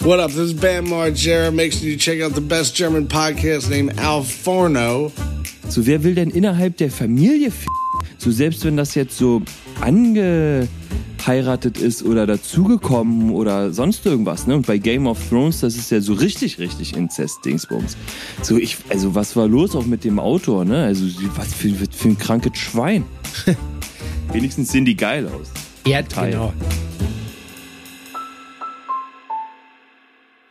[0.00, 0.28] What up?
[0.30, 1.52] This is Bam Margera.
[1.52, 5.10] Make sure you check out the best German podcast named Al Forno.
[5.68, 7.66] So, wer will denn innerhalb der Familie f
[8.16, 9.42] So, selbst wenn das jetzt so
[9.80, 14.54] angeheiratet ist oder dazugekommen oder sonst irgendwas, ne?
[14.54, 17.96] Und bei Game of Thrones, das ist ja so richtig, richtig Inzest-Dingsbums.
[18.42, 20.84] So, ich, also, was war los auch mit dem Autor, ne?
[20.84, 23.04] Also, was für, für ein krankes Schwein.
[24.32, 25.48] Wenigstens sehen die geil aus.
[25.86, 26.30] Ja, Teil.
[26.30, 26.52] genau.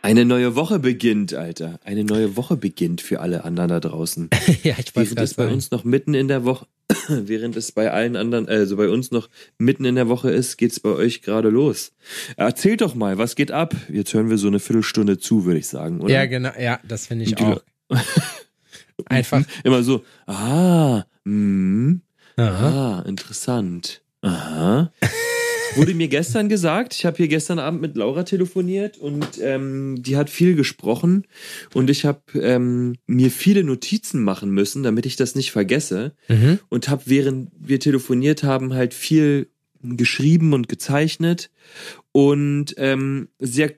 [0.08, 1.80] Eine neue Woche beginnt, Alter.
[1.84, 4.30] Eine neue Woche beginnt für alle anderen da draußen.
[4.62, 6.66] ja, ich weiß Während es bei uns noch mitten in der Woche,
[7.08, 9.28] während es bei allen anderen, also bei uns noch
[9.58, 11.92] mitten in der Woche ist, geht's bei euch gerade los.
[12.38, 13.76] Erzählt doch mal, was geht ab?
[13.92, 16.14] Jetzt hören wir so eine Viertelstunde zu, würde ich sagen, oder?
[16.14, 16.52] Ja, genau.
[16.58, 17.60] Ja, das finde ich auch.
[19.04, 19.42] Einfach.
[19.62, 22.00] Immer so, ah, hm,
[22.38, 23.02] Aha.
[23.02, 24.00] ah, interessant.
[24.22, 24.90] Aha.
[25.78, 30.16] Wurde mir gestern gesagt, ich habe hier gestern Abend mit Laura telefoniert und ähm, die
[30.16, 31.24] hat viel gesprochen
[31.74, 36.58] und ich habe ähm, mir viele Notizen machen müssen, damit ich das nicht vergesse Mhm.
[36.68, 39.48] und habe während wir telefoniert haben halt viel
[39.82, 41.50] geschrieben und gezeichnet
[42.12, 43.72] und ähm, sehr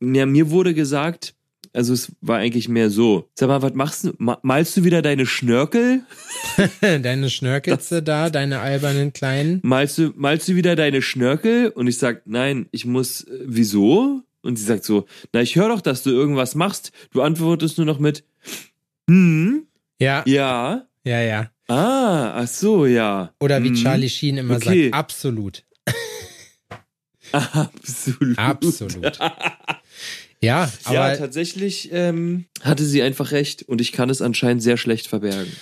[0.00, 1.34] ja, mir wurde gesagt,
[1.74, 4.12] also es war eigentlich mehr so, sag mal, was machst du?
[4.18, 6.02] Ma- Malst du wieder deine Schnörkel?
[6.80, 9.60] Deine Schnörkelze da, deine albernen kleinen.
[9.62, 11.68] Malst du, malst du wieder deine Schnörkel?
[11.70, 14.22] Und ich sag, nein, ich muss, äh, wieso?
[14.42, 16.92] Und sie sagt so, na, ich höre doch, dass du irgendwas machst.
[17.12, 18.24] Du antwortest nur noch mit,
[19.08, 19.66] hm,
[20.00, 21.50] Ja, ja, ja, ja.
[21.68, 23.32] ah, ach so, ja.
[23.40, 24.86] Oder wie Hm, Charlie Sheen immer Okay.
[24.90, 25.64] sagt, absolut.
[27.32, 28.38] Absolut.
[28.38, 29.18] Absolut.
[30.42, 34.60] Ja, aber ja, ja, tatsächlich ähm, hatte sie einfach recht und ich kann es anscheinend
[34.60, 35.52] sehr schlecht verbergen.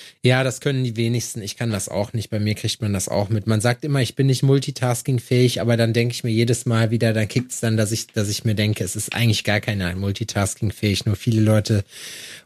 [0.43, 1.43] das können die wenigsten.
[1.43, 2.31] Ich kann das auch nicht.
[2.31, 3.47] Bei mir kriegt man das auch mit.
[3.47, 7.13] Man sagt immer, ich bin nicht multitaskingfähig, aber dann denke ich mir jedes Mal wieder,
[7.13, 11.05] dann kickt's dann, dass ich, dass ich mir denke, es ist eigentlich gar keiner multitaskingfähig.
[11.05, 11.85] Nur viele Leute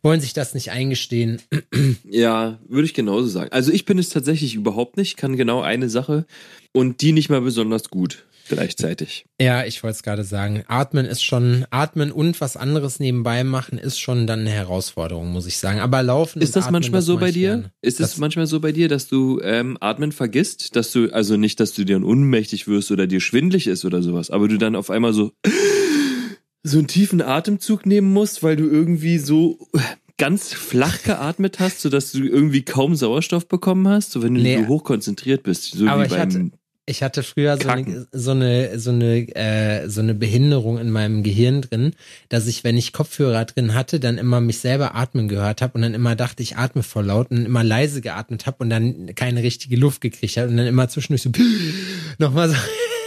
[0.02, 1.40] wollen sich das nicht eingestehen.
[2.10, 3.50] Ja, würde ich genauso sagen.
[3.52, 6.27] Also ich bin es tatsächlich überhaupt nicht, kann genau eine Sache
[6.72, 9.27] und die nicht mal besonders gut gleichzeitig.
[9.40, 10.64] Ja, ich wollte es gerade sagen.
[10.68, 15.46] Atmen ist schon, atmen und was anderes nebenbei machen ist schon dann eine Herausforderung, muss
[15.46, 15.80] ich sagen.
[15.80, 17.48] Aber laufen Ist das atmen, manchmal das so bei dir?
[17.50, 17.72] gerne.
[17.83, 21.36] Ist es Das- manchmal so bei dir, dass du ähm, Atmen vergisst, dass du also
[21.36, 24.77] nicht, dass du dir unmächtig wirst oder dir schwindlig ist oder sowas, aber du dann
[24.77, 25.33] auf einmal so
[26.62, 29.58] so einen tiefen Atemzug nehmen musst, weil du irgendwie so
[30.16, 34.58] ganz flach geatmet hast, sodass du irgendwie kaum Sauerstoff bekommen hast, so wenn du Nee.
[34.62, 36.50] so hoch konzentriert bist, so Aber wie beim hatte-
[36.86, 41.22] Ich hatte früher so eine, so eine so eine äh, so eine Behinderung in meinem
[41.22, 41.95] Gehirn drin,
[42.28, 45.83] dass ich, wenn ich Kopfhörer drin hatte, dann immer mich selber atmen gehört habe und
[45.83, 49.42] dann immer dachte, ich atme voll laut und immer leise geatmet habe und dann keine
[49.42, 51.30] richtige Luft gekriegt habe und dann immer zwischendurch so
[52.18, 52.56] nochmal so,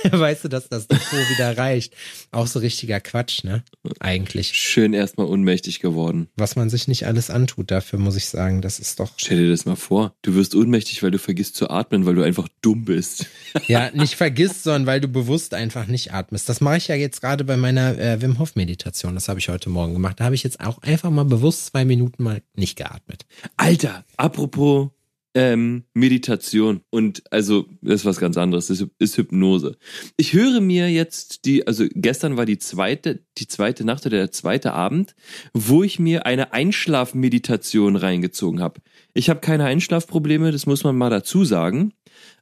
[0.20, 1.94] weißt du, dass das Niveau wieder reicht.
[2.32, 3.64] Auch so richtiger Quatsch, ne?
[4.00, 4.54] Eigentlich.
[4.54, 6.28] schön erstmal unmächtig geworden.
[6.36, 9.50] Was man sich nicht alles antut, dafür muss ich sagen, das ist doch Stell dir
[9.50, 10.16] das mal vor.
[10.22, 13.28] Du wirst ohnmächtig, weil du vergisst zu atmen, weil du einfach dumm bist.
[13.68, 16.48] Ja, nicht vergisst, sondern weil du bewusst einfach nicht atmest.
[16.48, 19.16] Das mache ich ja jetzt gerade bei meiner äh, Wim Hof Meditation.
[19.16, 20.20] Das habe ich heute Morgen gemacht.
[20.20, 23.26] Da habe ich jetzt auch einfach mal bewusst zwei Minuten mal nicht geatmet.
[23.58, 24.90] Alter, apropos
[25.38, 29.78] ähm, Meditation und also das ist was ganz anderes, das ist, Hypnose.
[30.18, 34.32] Ich höre mir jetzt die, also gestern war die zweite, die zweite Nacht oder der
[34.32, 35.14] zweite Abend,
[35.54, 38.82] wo ich mir eine Einschlafmeditation reingezogen habe.
[39.14, 41.94] Ich habe keine Einschlafprobleme, das muss man mal dazu sagen.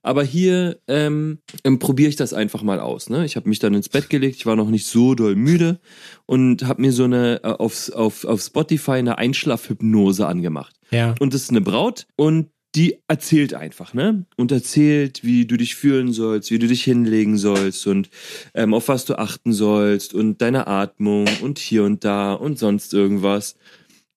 [0.02, 3.10] Aber hier ähm, ähm, probiere ich das einfach mal aus.
[3.10, 3.26] Ne?
[3.26, 5.80] Ich habe mich dann ins Bett gelegt, ich war noch nicht so doll müde
[6.28, 10.76] und habe mir so eine äh, auf, auf, auf Spotify eine Einschlafhypnose angemacht.
[10.92, 11.16] Ja.
[11.20, 14.26] Und das ist eine Braut und die erzählt einfach, ne?
[14.36, 18.10] Und erzählt, wie du dich fühlen sollst, wie du dich hinlegen sollst und
[18.54, 22.94] ähm, auf was du achten sollst und deine Atmung und hier und da und sonst
[22.94, 23.56] irgendwas.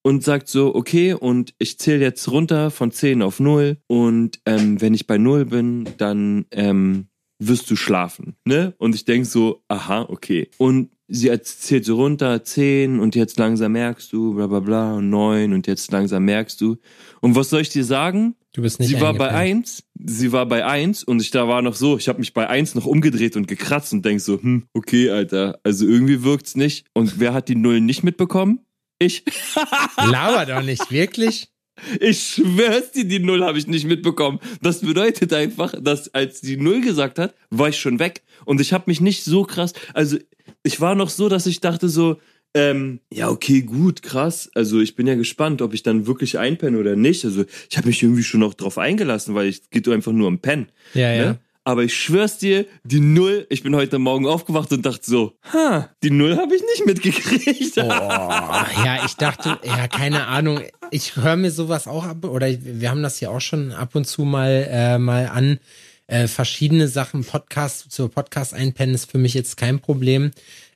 [0.03, 4.81] Und sagt so, okay, und ich zähle jetzt runter von 10 auf 0 und ähm,
[4.81, 7.09] wenn ich bei 0 bin, dann ähm,
[7.39, 8.75] wirst du schlafen, ne?
[8.79, 10.51] Und ich denk so, aha, okay.
[10.57, 15.11] Und sie erzählt so runter, 10 und jetzt langsam merkst du, bla bla bla, und
[15.11, 16.77] 9 und jetzt langsam merkst du.
[17.21, 18.35] Und was soll ich dir sagen?
[18.59, 19.31] Du bist nicht sie war bei.
[19.31, 22.49] 1, sie war bei 1 und ich da war noch so, ich habe mich bei
[22.49, 26.85] 1 noch umgedreht und gekratzt und denk so, hm, okay, Alter, also irgendwie wirkt's nicht.
[26.93, 28.67] Und wer hat die Nullen nicht mitbekommen?
[28.99, 29.23] Ich.
[29.97, 31.53] Laber doch nicht, wirklich?
[32.01, 34.41] Ich schwör's dir, die Null habe ich nicht mitbekommen.
[34.61, 38.25] Das bedeutet einfach, dass als die Null gesagt hat, war ich schon weg.
[38.45, 40.19] Und ich habe mich nicht so krass, also
[40.65, 42.19] ich war noch so, dass ich dachte so,
[42.55, 44.51] ähm, ja, okay, gut, krass.
[44.55, 47.25] Also ich bin ja gespannt, ob ich dann wirklich einpenne oder nicht.
[47.25, 50.39] Also ich habe mich irgendwie schon auch drauf eingelassen, weil es geht einfach nur um
[50.39, 50.71] Pennen.
[50.95, 51.25] Ja, ja.
[51.25, 51.39] Ne?
[51.69, 55.91] aber ich schwör's dir, die Null, ich bin heute Morgen aufgewacht und dachte so, ha,
[56.03, 57.77] die Null habe ich nicht mitgekriegt.
[57.77, 57.83] Oh,
[58.85, 60.63] ja, ich dachte, ja, keine Ahnung.
[60.91, 64.07] Ich höre mir sowas auch ab, oder wir haben das ja auch schon ab und
[64.07, 65.59] zu mal, äh, mal an.
[66.07, 70.31] Äh, verschiedene Sachen, Podcast, zur Podcast einpennen ist für mich jetzt kein Problem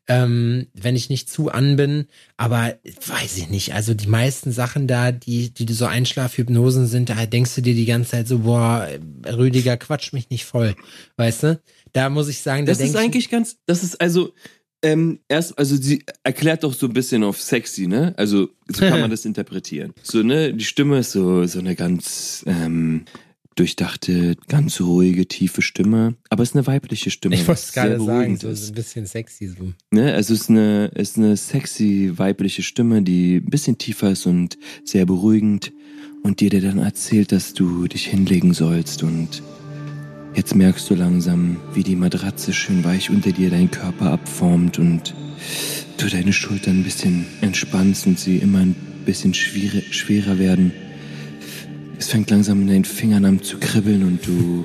[0.09, 2.07] ähm, wenn ich nicht zu an bin.
[2.37, 2.75] Aber
[3.07, 3.75] weiß ich nicht.
[3.75, 7.87] Also die meisten Sachen da, die, die so Einschlafhypnosen sind, da denkst du dir die
[7.87, 8.89] ganze Zeit so, boah,
[9.27, 10.75] Rüdiger, quatsch mich nicht voll.
[11.17, 11.61] Weißt du?
[11.93, 14.33] Da muss ich sagen, da das ist eigentlich ganz, das ist also,
[14.85, 18.15] ähm, erst, also sie erklärt doch so ein bisschen auf sexy, ne?
[18.17, 19.93] Also so kann man das interpretieren.
[20.03, 23.05] So, ne, die Stimme ist so, so eine ganz, ähm,
[23.55, 26.15] durchdachte, ganz ruhige, tiefe Stimme.
[26.31, 27.35] Aber es ist eine weibliche Stimme.
[27.35, 29.49] Ich wollte es gerade sagen, so ist ein bisschen sexy.
[29.49, 29.73] So.
[29.91, 30.15] Ne?
[30.15, 34.59] Also es ist eine, ist eine sexy, weibliche Stimme, die ein bisschen tiefer ist und
[34.85, 35.73] sehr beruhigend
[36.23, 39.43] und dir dann erzählt, dass du dich hinlegen sollst und
[40.35, 45.15] jetzt merkst du langsam, wie die Matratze schön weich unter dir deinen Körper abformt und
[45.99, 50.73] du deine Schultern ein bisschen entspannst und sie immer ein bisschen schwerer werden.
[52.03, 54.65] Es fängt langsam in deinen Fingern an zu kribbeln und du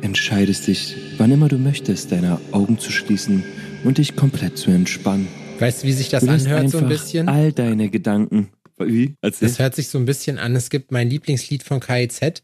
[0.00, 3.44] entscheidest dich, wann immer du möchtest, deine Augen zu schließen
[3.84, 5.28] und dich komplett zu entspannen.
[5.58, 7.28] Weißt du, wie sich das anhört so ein bisschen?
[7.28, 8.48] All deine Gedanken.
[8.78, 9.14] Wie?
[9.20, 9.48] Erzähl.
[9.48, 10.56] Das hört sich so ein bisschen an.
[10.56, 12.42] Es gibt mein Lieblingslied von KIZ,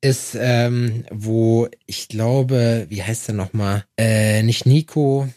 [0.00, 3.84] ist, ähm, wo ich glaube, wie heißt der nochmal?
[3.96, 5.28] Äh, nicht Nico,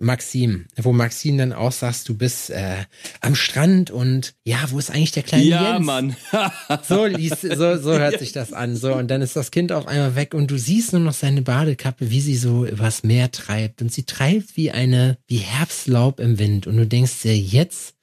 [0.00, 2.84] Maxim, wo Maxim dann auch sagst, du bist äh,
[3.20, 5.86] am Strand und ja, wo ist eigentlich der kleine ja, Jens?
[5.86, 6.16] Mann.
[6.88, 8.76] so, liest, so, so hört sich das an.
[8.76, 11.42] So, und dann ist das Kind auf einmal weg und du siehst nur noch seine
[11.42, 13.82] Badekappe, wie sie so übers Meer treibt.
[13.82, 16.66] Und sie treibt wie eine, wie Herbstlaub im Wind.
[16.66, 17.94] Und du denkst dir, jetzt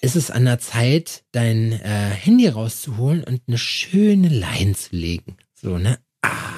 [0.00, 5.36] ist es an der Zeit, dein äh, Handy rauszuholen und eine schöne Line zu legen.
[5.54, 5.98] So, ne?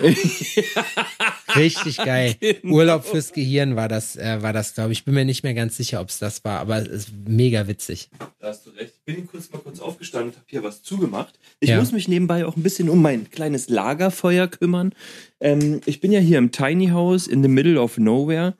[1.56, 2.34] Richtig geil.
[2.40, 2.74] Genau.
[2.74, 4.98] Urlaub fürs Gehirn war das, äh, war das, glaube ich.
[4.98, 7.66] Ich bin mir nicht mehr ganz sicher, ob es das war, aber es ist mega
[7.68, 8.08] witzig.
[8.38, 8.94] Da hast du recht.
[9.04, 11.38] Ich bin kurz mal kurz aufgestanden und habe hier was zugemacht.
[11.60, 11.78] Ich ja.
[11.78, 14.92] muss mich nebenbei auch ein bisschen um mein kleines Lagerfeuer kümmern.
[15.40, 18.54] Ähm, ich bin ja hier im Tiny House in the middle of nowhere.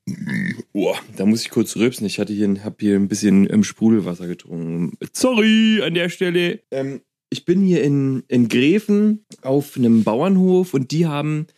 [0.73, 2.06] Boah, da muss ich kurz rülpsen.
[2.06, 4.97] Ich hatte hier, hab hier ein bisschen im Sprudelwasser getrunken.
[5.12, 6.61] Sorry an der Stelle.
[6.70, 7.00] Ähm,
[7.37, 11.49] ich bin hier in, in Gräfen auf einem Bauernhof und die haben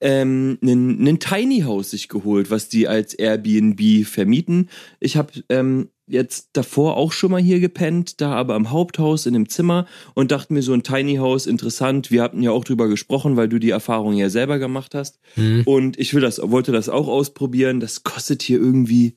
[0.00, 4.70] ähm, einen, einen Tiny House sich geholt, was die als Airbnb vermieten.
[5.00, 9.34] Ich habe ähm, jetzt davor auch schon mal hier gepennt, da aber im Haupthaus in
[9.34, 12.10] dem Zimmer und dachte mir so ein Tiny House interessant.
[12.10, 15.18] Wir hatten ja auch drüber gesprochen, weil du die Erfahrung ja selber gemacht hast.
[15.36, 15.64] Mhm.
[15.66, 17.80] Und ich will das, wollte das auch ausprobieren.
[17.80, 19.14] Das kostet hier irgendwie,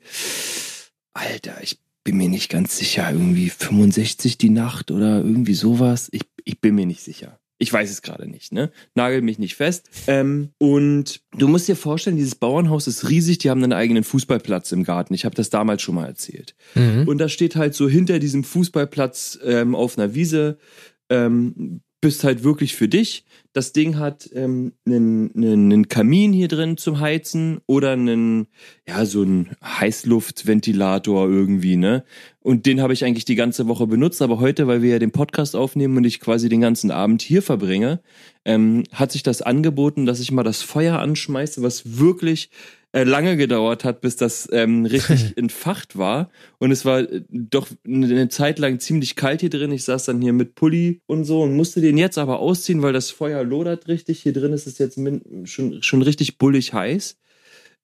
[1.14, 6.10] Alter, ich bin mir nicht ganz sicher, irgendwie 65 die Nacht oder irgendwie sowas.
[6.12, 7.40] Ich, ich bin mir nicht sicher.
[7.62, 8.72] Ich weiß es gerade nicht, ne?
[8.96, 9.88] Nagel mich nicht fest.
[10.08, 14.72] Ähm, und du musst dir vorstellen, dieses Bauernhaus ist riesig, die haben einen eigenen Fußballplatz
[14.72, 15.14] im Garten.
[15.14, 16.56] Ich habe das damals schon mal erzählt.
[16.74, 17.08] Mhm.
[17.08, 20.58] Und da steht halt so hinter diesem Fußballplatz ähm, auf einer Wiese,
[21.12, 23.26] ähm, bist halt wirklich für dich.
[23.54, 28.48] Das Ding hat ähm, einen, einen Kamin hier drin zum Heizen oder einen,
[28.88, 32.04] ja, so einen Heißluftventilator irgendwie, ne?
[32.40, 35.12] Und den habe ich eigentlich die ganze Woche benutzt, aber heute, weil wir ja den
[35.12, 38.02] Podcast aufnehmen und ich quasi den ganzen Abend hier verbringe,
[38.46, 42.50] ähm, hat sich das angeboten, dass ich mal das Feuer anschmeiße, was wirklich
[42.94, 46.30] äh, lange gedauert hat, bis das ähm, richtig entfacht war.
[46.60, 49.72] Und es war äh, doch eine Zeit lang ziemlich kalt hier drin.
[49.72, 52.94] Ich saß dann hier mit Pulli und so und musste den jetzt aber ausziehen, weil
[52.94, 54.22] das Feuer lodert richtig.
[54.22, 55.00] Hier drin ist es jetzt
[55.46, 57.18] schon, schon richtig bullig heiß.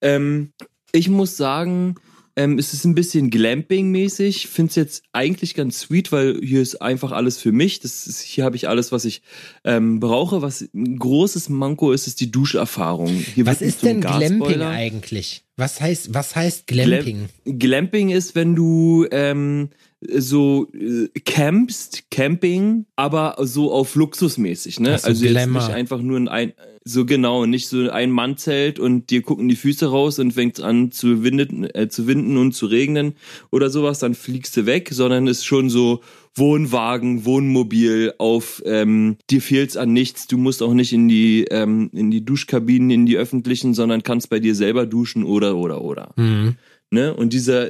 [0.02, 0.52] Ähm,
[0.92, 1.96] ich muss sagen,
[2.38, 4.48] ähm, es ist ein bisschen Glamping-mäßig.
[4.48, 7.80] Finde es jetzt eigentlich ganz sweet, weil hier ist einfach alles für mich.
[7.80, 9.24] Das ist, hier habe ich alles, was ich
[9.64, 10.44] ähm, brauche.
[10.44, 13.10] Was ein großes Manko ist, ist die Duscherfahrung.
[13.10, 15.46] Hier was ist denn Glamping eigentlich?
[15.56, 17.30] Was heißt, was heißt Glamping?
[17.44, 19.70] Glam Glamping ist, wenn du ähm,
[20.02, 24.94] so äh, campst, Camping, aber so auf luxusmäßig, ne?
[24.94, 29.22] Also, also jetzt nicht einfach nur ein, so genau, nicht so ein Mannzelt und dir
[29.22, 33.16] gucken die Füße raus und fängt an zu, winden, äh, zu winden und zu regnen
[33.52, 36.02] oder sowas, dann fliegst du weg, sondern ist schon so
[36.36, 41.90] Wohnwagen, Wohnmobil auf, ähm, dir fehlt's an nichts, du musst auch nicht in die, ähm,
[41.94, 46.14] in die Duschkabinen, in die öffentlichen, sondern kannst bei dir selber duschen oder, oder, oder.
[46.16, 46.56] Mhm.
[46.90, 47.14] Ne?
[47.14, 47.70] Und dieser,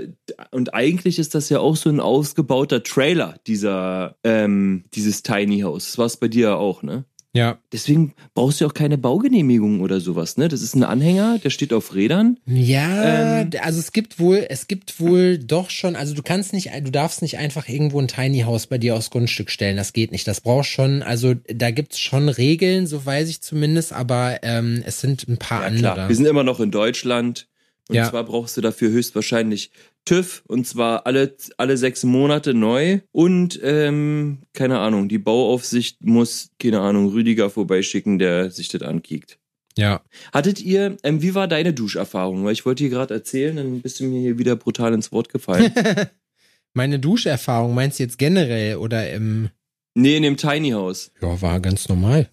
[0.52, 5.86] und eigentlich ist das ja auch so ein ausgebauter Trailer, dieser, ähm, dieses Tiny House.
[5.88, 7.04] Das war es bei dir ja auch, ne?
[7.34, 7.60] Ja.
[7.72, 10.48] Deswegen brauchst du auch keine Baugenehmigung oder sowas, ne?
[10.48, 12.40] Das ist ein Anhänger, der steht auf Rädern.
[12.46, 13.50] Ja, Ähm.
[13.62, 17.22] also es gibt wohl, es gibt wohl doch schon, also du kannst nicht, du darfst
[17.22, 20.28] nicht einfach irgendwo ein Tiny House bei dir aufs Grundstück stellen, das geht nicht.
[20.28, 25.02] Das brauchst schon, also da gibt's schon Regeln, so weiß ich zumindest, aber ähm, es
[25.02, 25.94] sind ein paar Ja, andere.
[25.94, 26.10] klar.
[26.10, 27.48] Wir sind immer noch in Deutschland.
[27.90, 28.10] Und Ja.
[28.10, 29.72] zwar brauchst du dafür höchstwahrscheinlich
[30.06, 33.00] TÜV und zwar alle, alle sechs Monate neu.
[33.12, 39.40] Und ähm, keine Ahnung, die Bauaufsicht muss, keine Ahnung, Rüdiger vorbeischicken, der sich das ankickt.
[39.78, 40.02] Ja.
[40.34, 42.44] Hattet ihr, ähm, wie war deine Duscherfahrung?
[42.44, 45.30] Weil ich wollte dir gerade erzählen, dann bist du mir hier wieder brutal ins Wort
[45.30, 45.72] gefallen.
[46.74, 49.50] Meine Duscherfahrung meinst du jetzt generell oder im,
[49.96, 51.12] nee, in dem Tiny House.
[51.22, 52.28] ja, war ganz normal.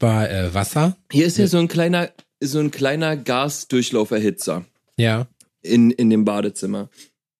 [0.00, 0.96] War äh, Wasser.
[1.12, 2.10] Hier ist ja so ein kleiner,
[2.42, 4.64] so ein kleiner Gasdurchlauferhitzer.
[4.98, 5.26] Ja.
[5.62, 6.90] in, in dem Badezimmer.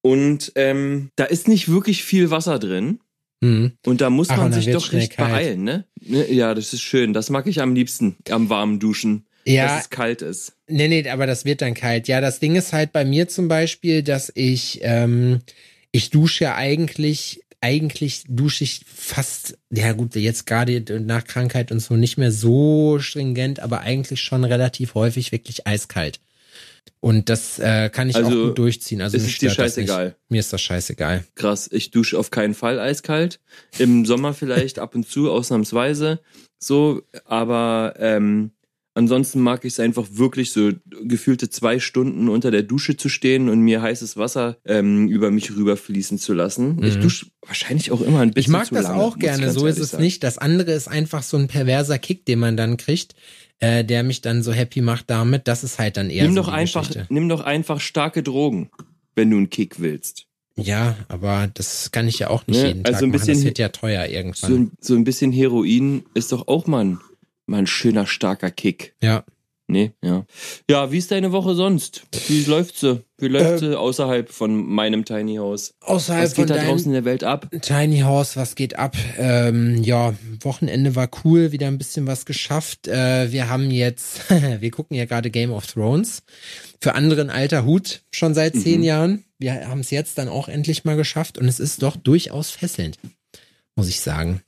[0.03, 3.01] Und ähm, da ist nicht wirklich viel Wasser drin.
[3.43, 3.73] Hm.
[3.85, 5.85] Und da muss Ach, man sich doch recht beeilen, ne?
[6.01, 7.13] Ne, Ja, das ist schön.
[7.13, 9.27] Das mag ich am liebsten, am warmen Duschen.
[9.45, 10.53] Ja, Dass es kalt ist.
[10.69, 12.07] Nee, nee, aber das wird dann kalt.
[12.07, 15.41] Ja, das Ding ist halt bei mir zum Beispiel, dass ich, ähm,
[15.91, 21.81] ich dusche ja eigentlich, eigentlich dusche ich fast, ja gut, jetzt gerade nach Krankheit und
[21.81, 26.21] so nicht mehr so stringent, aber eigentlich schon relativ häufig wirklich eiskalt.
[27.01, 29.03] Und das äh, kann ich Also, auch gut durchziehen.
[29.03, 30.15] Also ist mich es dir scheißegal?
[30.29, 31.25] Mir ist das scheißegal.
[31.35, 31.69] Krass.
[31.73, 33.41] Ich dusche auf keinen Fall eiskalt.
[33.79, 36.21] Im Sommer vielleicht ab und zu, ausnahmsweise.
[36.59, 38.53] So, aber ähm,
[38.95, 40.71] ansonsten mag ich es einfach wirklich so
[41.05, 45.55] gefühlte zwei Stunden unter der Dusche zu stehen und mir heißes Wasser ähm, über mich
[45.57, 46.83] rüberfließen zu lassen.
[46.85, 47.01] Ich Mhm.
[47.03, 49.67] dusche wahrscheinlich auch immer ein Ich bisschen mag zu das lange, auch ich gerne, so
[49.67, 50.03] ist es sagen.
[50.03, 50.23] nicht.
[50.23, 53.15] Das andere ist einfach so ein perverser Kick, den man dann kriegt,
[53.61, 55.49] äh, der mich dann so happy macht damit.
[55.49, 57.07] Das ist halt dann eher Nimm so doch einfach, Geschichte.
[57.11, 58.71] nimm doch einfach starke Drogen,
[59.17, 60.27] wenn du einen Kick willst.
[60.55, 63.19] Ja, aber das kann ich ja auch nicht Ne, jeden also Tag ein machen.
[63.19, 64.53] Das bisschen- wird ja teuer So irgendwann.
[64.55, 67.01] ein, so ein bisschen Heroin ist doch auch mal ein,
[67.47, 68.95] mal ein schöner, starker Kick.
[69.03, 69.25] ja.
[69.69, 70.27] Nee, ja.
[70.69, 72.03] Ja, wie ist deine Woche sonst?
[72.29, 73.05] Wie läuft sie?
[73.17, 75.73] Wie läuft Äh, sie außerhalb von meinem Tiny House?
[75.81, 77.49] Außerhalb Was geht da von draußen in der Welt ab?
[77.63, 78.97] Tiny House, was geht ab?
[79.17, 82.87] Ähm, ja, Wochenende war cool, wieder ein bisschen was geschafft.
[82.87, 84.29] Äh, wir haben jetzt,
[84.61, 86.23] wir gucken ja gerade Game of Thrones.
[86.83, 88.85] Für andere ein alter Hut, schon seit zehn Mhm.
[88.85, 89.25] Jahren.
[89.39, 92.99] Wir haben es jetzt dann auch endlich mal geschafft und es ist doch durchaus fesselnd,
[93.77, 94.43] muss ich sagen.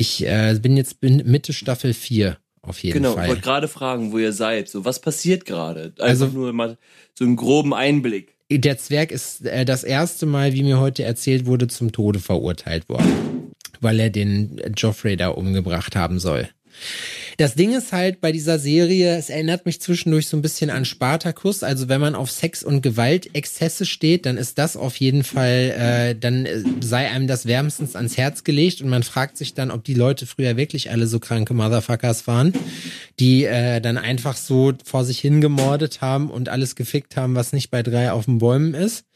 [0.00, 3.28] Ich äh, bin jetzt bin Mitte Staffel 4 auf jeden Genau, ich Fall.
[3.28, 4.70] wollte gerade fragen, wo ihr seid.
[4.70, 5.92] So, was passiert gerade?
[5.98, 6.78] Einfach Also- nur mal
[7.18, 8.34] so einen groben Einblick.
[8.50, 12.88] Der Zwerg ist äh, das erste Mal, wie mir heute erzählt wurde, zum Tode verurteilt
[12.88, 13.52] worden,
[13.82, 16.48] weil er den Joffrey da umgebracht haben soll.
[17.40, 20.84] Das Ding ist halt bei dieser Serie, es erinnert mich zwischendurch so ein bisschen an
[20.84, 21.62] Spartacus.
[21.62, 26.14] Also wenn man auf Sex und Gewaltexzesse steht, dann ist das auf jeden Fall, äh,
[26.14, 29.84] dann äh, sei einem das wärmstens ans Herz gelegt und man fragt sich dann, ob
[29.84, 32.52] die Leute früher wirklich alle so kranke Motherfuckers waren,
[33.18, 37.70] die äh, dann einfach so vor sich hingemordet haben und alles gefickt haben, was nicht
[37.70, 39.06] bei drei auf den Bäumen ist.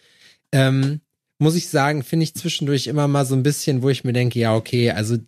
[0.51, 1.03] Ähm,
[1.39, 4.39] muss ich sagen, finde ich zwischendurch immer mal so ein bisschen, wo ich mir denke,
[4.39, 5.19] ja, okay, also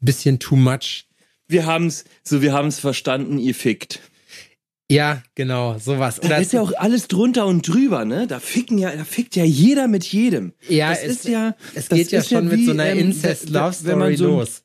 [0.00, 1.07] bisschen too much.
[1.48, 4.00] Wir haben's, so wir haben's verstanden, ihr fickt.
[4.90, 6.18] Ja, genau, sowas.
[6.20, 8.26] Da ist ja auch alles drunter und drüber, ne?
[8.26, 10.52] Da ficken ja, da fickt ja jeder mit jedem.
[10.68, 13.90] ja, das es, ist ja, es geht ja schon mit wie, so einer ähm, Incest-Love-Story
[13.90, 14.62] wenn man so los.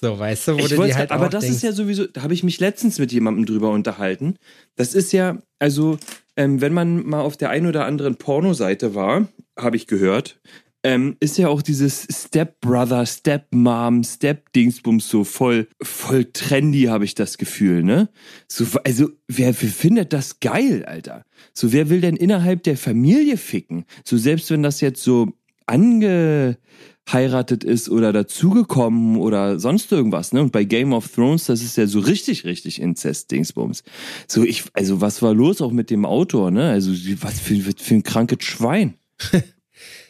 [0.00, 2.34] So, weißt du, wo du dir halt aber das denkst, ist ja sowieso, da habe
[2.34, 4.36] ich mich letztens mit jemandem drüber unterhalten.
[4.76, 5.98] Das ist ja, also,
[6.36, 9.28] ähm, wenn man mal auf der einen oder anderen Pornoseite war,
[9.58, 10.38] habe ich gehört,
[10.86, 17.38] ähm, ist ja auch dieses Stepbrother, Stepmom, Step-Dingsbums so voll, voll trendy, habe ich das
[17.38, 18.08] Gefühl, ne?
[18.46, 21.24] So, also, wer, wer findet das geil, Alter?
[21.52, 23.84] So, wer will denn innerhalb der Familie ficken?
[24.04, 25.32] So, selbst wenn das jetzt so
[25.66, 30.40] angeheiratet ist oder dazugekommen oder sonst irgendwas, ne?
[30.40, 33.82] Und bei Game of Thrones, das ist ja so richtig, richtig Inzest-Dingsbums.
[34.28, 36.70] So, ich, also, was war los auch mit dem Autor, ne?
[36.70, 38.94] Also, was für, für ein krankes Schwein.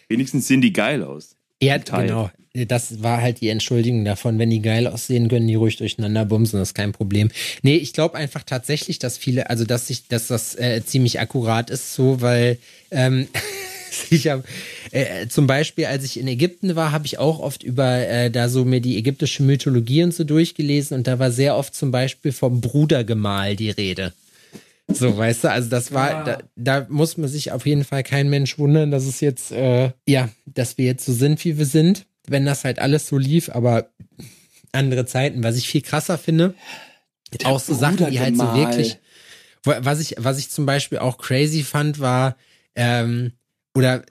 [0.08, 1.36] Wenigstens sehen die geil aus.
[1.62, 2.30] Ja, genau.
[2.52, 4.38] Das war halt die Entschuldigung davon.
[4.38, 7.30] Wenn die geil aussehen, können die ruhig durcheinander bumsen, das ist kein Problem.
[7.62, 11.68] Nee, ich glaube einfach tatsächlich, dass viele, also dass ich, dass das äh, ziemlich akkurat
[11.68, 12.58] ist, so, weil
[12.90, 13.28] ähm,
[14.10, 14.44] ich habe
[14.92, 18.48] äh, zum Beispiel, als ich in Ägypten war, habe ich auch oft über äh, da
[18.48, 22.32] so mir die ägyptische Mythologie und so durchgelesen und da war sehr oft zum Beispiel
[22.32, 24.14] vom Brudergemahl die Rede.
[24.88, 28.30] So, weißt du, also das war, da, da muss man sich auf jeden Fall kein
[28.30, 32.06] Mensch wundern, dass es jetzt, äh, ja, dass wir jetzt so sind, wie wir sind,
[32.28, 33.90] wenn das halt alles so lief, aber
[34.72, 36.54] andere Zeiten, was ich viel krasser finde,
[37.44, 38.98] auch so Sachen, die halt so wirklich,
[39.64, 42.36] was ich, was ich zum Beispiel auch crazy fand, war,
[42.76, 43.32] ähm,
[43.76, 44.02] oder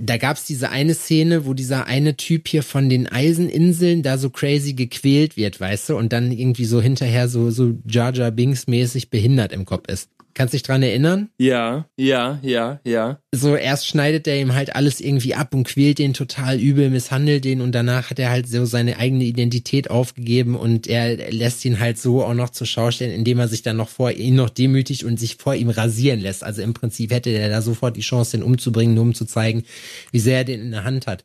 [0.00, 4.30] da gab's diese eine Szene, wo dieser eine Typ hier von den Eiseninseln da so
[4.30, 8.66] crazy gequält wird, weißt du, und dann irgendwie so hinterher so, so Jar Jar Binks
[8.66, 10.10] mäßig behindert im Kopf ist.
[10.34, 11.30] Kannst dich dran erinnern?
[11.38, 13.20] Ja, ja, ja, ja.
[13.32, 17.44] So erst schneidet er ihm halt alles irgendwie ab und quält den total übel, misshandelt
[17.44, 21.78] den und danach hat er halt so seine eigene Identität aufgegeben und er lässt ihn
[21.78, 24.50] halt so auch noch zur Schau stellen, indem er sich dann noch vor ihn noch
[24.50, 26.42] demütigt und sich vor ihm rasieren lässt.
[26.42, 29.64] Also im Prinzip hätte er da sofort die Chance, den umzubringen, nur um zu zeigen,
[30.10, 31.24] wie sehr er den in der Hand hat.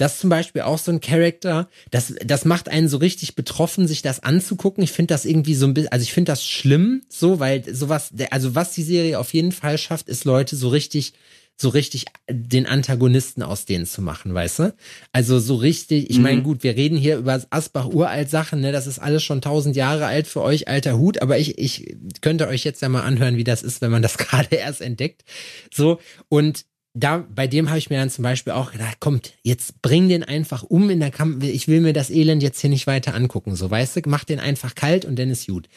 [0.00, 3.86] Das ist zum Beispiel auch so ein Charakter, das, das macht einen so richtig betroffen,
[3.86, 4.82] sich das anzugucken.
[4.82, 8.10] Ich finde das irgendwie so ein bisschen, also ich finde das schlimm, so, weil sowas,
[8.30, 11.12] also was die Serie auf jeden Fall schafft, ist Leute so richtig,
[11.58, 14.74] so richtig den Antagonisten aus denen zu machen, weißt du?
[15.12, 18.72] Also so richtig, ich meine, gut, wir reden hier über Asbach uralt Sachen, ne?
[18.72, 22.48] Das ist alles schon tausend Jahre alt für euch, alter Hut, aber ich, ich könnte
[22.48, 25.24] euch jetzt ja mal anhören, wie das ist, wenn man das gerade erst entdeckt.
[25.70, 29.80] So, und da, bei dem habe ich mir dann zum Beispiel auch gedacht, kommt, jetzt
[29.80, 31.44] bring den einfach um in der Kampf.
[31.44, 33.54] Ich will mir das Elend jetzt hier nicht weiter angucken.
[33.54, 35.68] So, weißt du, mach den einfach kalt und dann ist gut.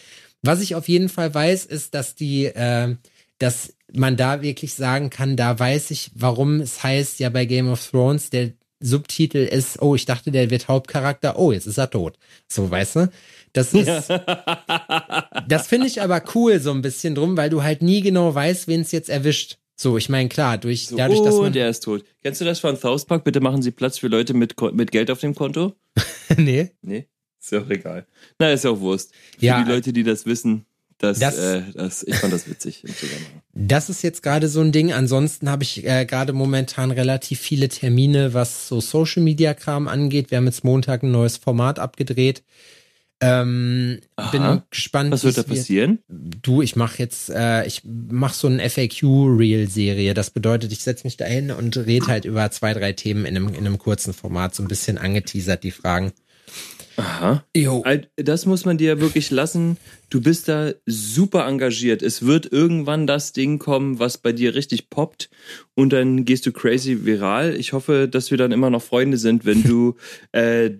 [0.41, 2.95] Was ich auf jeden Fall weiß, ist, dass die, äh,
[3.37, 7.69] dass man da wirklich sagen kann, da weiß ich, warum es heißt ja bei Game
[7.69, 11.89] of Thrones, der Subtitel ist, oh, ich dachte, der wird Hauptcharakter, oh, jetzt ist er
[11.89, 12.17] tot.
[12.49, 13.11] So, weißt du?
[13.53, 14.09] Das ist,
[15.47, 18.67] das finde ich aber cool so ein bisschen drum, weil du halt nie genau weißt,
[18.67, 19.57] wen es jetzt erwischt.
[19.75, 21.53] So, ich meine, klar, durch, So, dadurch, dass oh, man.
[21.53, 22.03] der ist tot.
[22.21, 23.23] Kennst du das von South Park?
[23.23, 25.73] Bitte machen Sie Platz für Leute mit, mit Geld auf dem Konto?
[26.37, 26.71] nee.
[26.81, 27.07] Nee,
[27.41, 28.05] ist ja auch egal.
[28.39, 29.11] Na, ist ja auch Wurst.
[29.39, 30.65] Für Ja, die Leute, die das wissen,
[30.99, 33.41] das, Das- äh, das, ich fand das witzig im Zusammenhang.
[33.55, 34.93] Das ist jetzt gerade so ein Ding.
[34.93, 40.29] Ansonsten habe ich äh, gerade momentan relativ viele Termine, was so Social Media Kram angeht.
[40.31, 42.43] Wir haben jetzt Montag ein neues Format abgedreht.
[43.23, 43.99] Ähm,
[44.31, 44.65] bin Aha.
[44.69, 45.11] gespannt.
[45.11, 45.99] Was wird da passieren?
[46.07, 50.13] Du, ich mache jetzt, äh, ich mache so eine FAQ-Reel-Serie.
[50.13, 53.35] Das bedeutet, ich setze mich da hin und rede halt über zwei, drei Themen in
[53.35, 56.11] einem, in einem kurzen Format, so ein bisschen angeteasert, die Fragen.
[56.97, 57.43] Aha.
[57.55, 57.83] Jo.
[58.15, 59.77] Das muss man dir wirklich lassen.
[60.09, 62.01] Du bist da super engagiert.
[62.03, 65.29] Es wird irgendwann das Ding kommen, was bei dir richtig poppt
[65.75, 67.55] und dann gehst du crazy viral.
[67.55, 69.95] Ich hoffe, dass wir dann immer noch Freunde sind, wenn du
[70.33, 70.71] äh,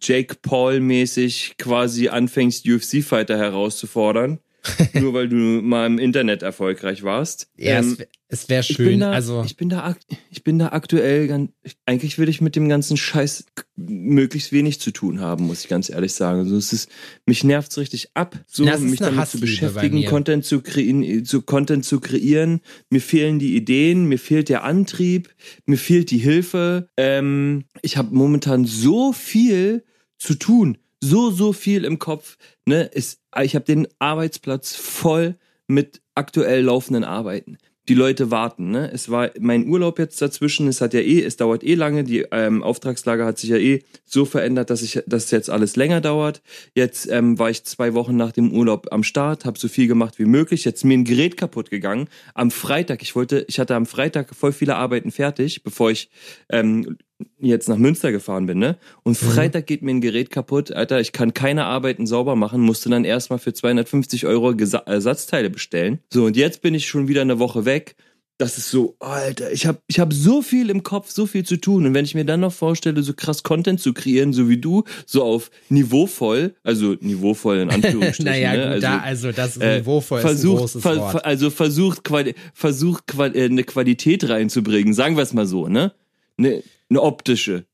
[0.00, 4.38] Jake Paul mäßig quasi anfängst, UFC-Fighter herauszufordern.
[4.94, 7.48] nur weil du mal im Internet erfolgreich warst.
[7.56, 7.96] Ja, Ähm,
[8.28, 8.86] es, wär- wäre ich schön.
[8.86, 9.96] bin da, also, ich bin da,
[10.30, 11.50] ich bin da aktuell ganz,
[11.86, 13.46] eigentlich würde ich mit dem ganzen Scheiß
[13.76, 16.40] möglichst wenig zu tun haben, muss ich ganz ehrlich sagen.
[16.40, 16.88] Also es ist,
[17.26, 20.04] mich nervt's richtig ab, so Na, mich damit zu Hassliebe bei beschäftigen.
[20.06, 22.60] Content zu kreieren, zu Content zu kreieren.
[22.90, 25.34] Mir fehlen die Ideen, mir fehlt der Antrieb,
[25.66, 26.88] mir fehlt die Hilfe.
[26.96, 29.84] Ähm, ich habe momentan so viel
[30.18, 32.36] zu tun, so so viel im Kopf.
[32.64, 37.58] Ne, ist, ich habe den Arbeitsplatz voll mit aktuell laufenden Arbeiten.
[37.88, 38.90] Die Leute warten, ne?
[38.92, 42.26] Es war mein Urlaub jetzt dazwischen, es hat ja eh, es dauert eh lange, die
[42.32, 46.42] ähm, Auftragslage hat sich ja eh so verändert, dass ich, dass jetzt alles länger dauert.
[46.74, 50.18] Jetzt ähm, war ich zwei Wochen nach dem Urlaub am Start, habe so viel gemacht
[50.18, 50.64] wie möglich.
[50.64, 52.08] Jetzt ist mir ein Gerät kaputt gegangen.
[52.34, 56.10] Am Freitag, ich wollte, ich hatte am Freitag voll viele Arbeiten fertig, bevor ich
[56.50, 56.98] ähm,
[57.38, 58.76] jetzt nach Münster gefahren bin, ne?
[59.02, 62.90] Und Freitag geht mir ein Gerät kaputt, Alter, ich kann keine Arbeiten sauber machen, musste
[62.90, 66.00] dann erstmal für 250 Euro Gesa Ersatzteile bestellen.
[66.12, 67.96] So, und jetzt bin ich schon wieder eine Woche weg.
[68.38, 71.56] Das ist so, Alter, ich habe ich hab so viel im Kopf, so viel zu
[71.56, 71.86] tun.
[71.86, 74.84] Und wenn ich mir dann noch vorstelle, so krass Content zu kreieren, so wie du,
[75.06, 78.74] so auf niveauvoll, also niveauvoll in Anführungsstrichen, naja, ne?
[78.74, 81.24] gut, da, also das äh, niveauvoll ist ein versucht, großes ver, Wort.
[81.24, 85.92] also versucht, Quali versucht Qual äh, eine Qualität reinzubringen, sagen wir es mal so, ne?
[86.36, 87.64] Eine, eine optische.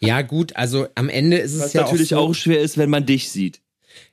[0.00, 2.78] Ja, gut, also am Ende ist es Was ja natürlich auch, auch, so, schwer ist,
[2.78, 3.60] wenn man dich sieht.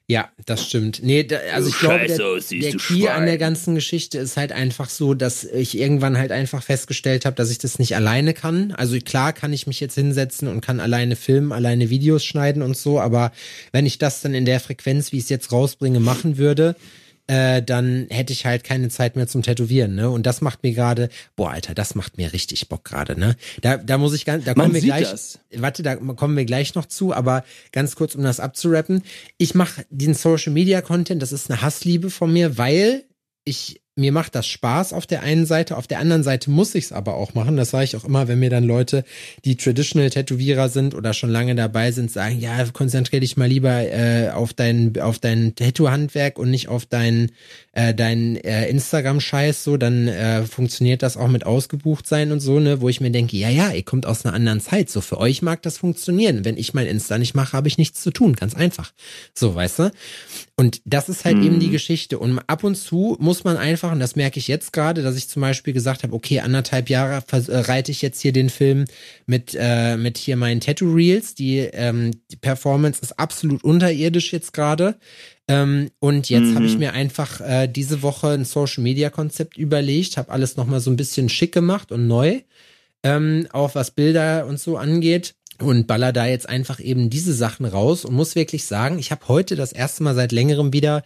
[0.07, 1.01] Ja, das stimmt.
[1.03, 3.39] Nee, da, also Du ich glaube, der, der Key an der Schwein.
[3.39, 7.59] ganzen Geschichte ist halt einfach so, dass ich irgendwann halt einfach festgestellt habe, dass ich
[7.59, 8.71] das nicht alleine kann.
[8.71, 12.75] Also klar kann ich mich jetzt hinsetzen und kann alleine filmen, alleine Videos schneiden und
[12.75, 13.31] so, aber
[13.71, 16.75] wenn ich das dann in der Frequenz, wie ich es jetzt rausbringe, machen würde,
[17.29, 20.09] äh, dann hätte ich halt keine Zeit mehr zum Tätowieren, ne?
[20.09, 23.35] Und das macht mir gerade, boah, Alter, das macht mir richtig Bock gerade, ne?
[23.61, 25.39] Da, da muss ich ganz, da Man kommen wir sieht gleich, das.
[25.55, 29.03] warte, da kommen wir gleich noch zu, aber ganz kurz, um das abzurappen.
[29.37, 33.03] Ich mache den Social Media Content, das ist eine Hassliebe von mir, weil
[33.43, 36.85] ich mir macht das Spaß auf der einen Seite, auf der anderen Seite muss ich
[36.85, 37.57] es aber auch machen.
[37.57, 39.03] Das sage ich auch immer, wenn mir dann Leute,
[39.45, 43.81] die Traditional Tätowierer sind oder schon lange dabei sind, sagen, ja, konzentriere dich mal lieber
[43.81, 47.31] äh, auf dein auf dein Tattoo-Handwerk und nicht auf dein
[47.73, 49.63] äh, dein äh, Instagram-Scheiß.
[49.63, 53.11] So, dann äh, funktioniert das auch mit ausgebucht sein und so ne, wo ich mir
[53.11, 54.89] denke, ja, ja, ihr kommt aus einer anderen Zeit.
[54.89, 56.45] So für euch mag das funktionieren.
[56.45, 58.93] Wenn ich mein Insta nicht mache, habe ich nichts zu tun, ganz einfach.
[59.33, 59.91] So, weißt du?
[60.55, 62.19] Und das ist halt eben die Geschichte.
[62.19, 65.15] Und ab und zu muss man einfach einfach, und das merke ich jetzt gerade, dass
[65.15, 68.85] ich zum Beispiel gesagt habe, okay, anderthalb Jahre äh, reite ich jetzt hier den Film
[69.25, 71.35] mit, äh, mit hier meinen Tattoo-Reels.
[71.35, 74.95] Die, ähm, die Performance ist absolut unterirdisch jetzt gerade.
[75.47, 76.55] Ähm, und jetzt mhm.
[76.55, 80.97] habe ich mir einfach äh, diese Woche ein Social-Media-Konzept überlegt, habe alles nochmal so ein
[80.97, 82.41] bisschen schick gemacht und neu,
[83.03, 87.65] ähm, auch was Bilder und so angeht und baller da jetzt einfach eben diese Sachen
[87.65, 91.03] raus und muss wirklich sagen, ich habe heute das erste Mal seit längerem wieder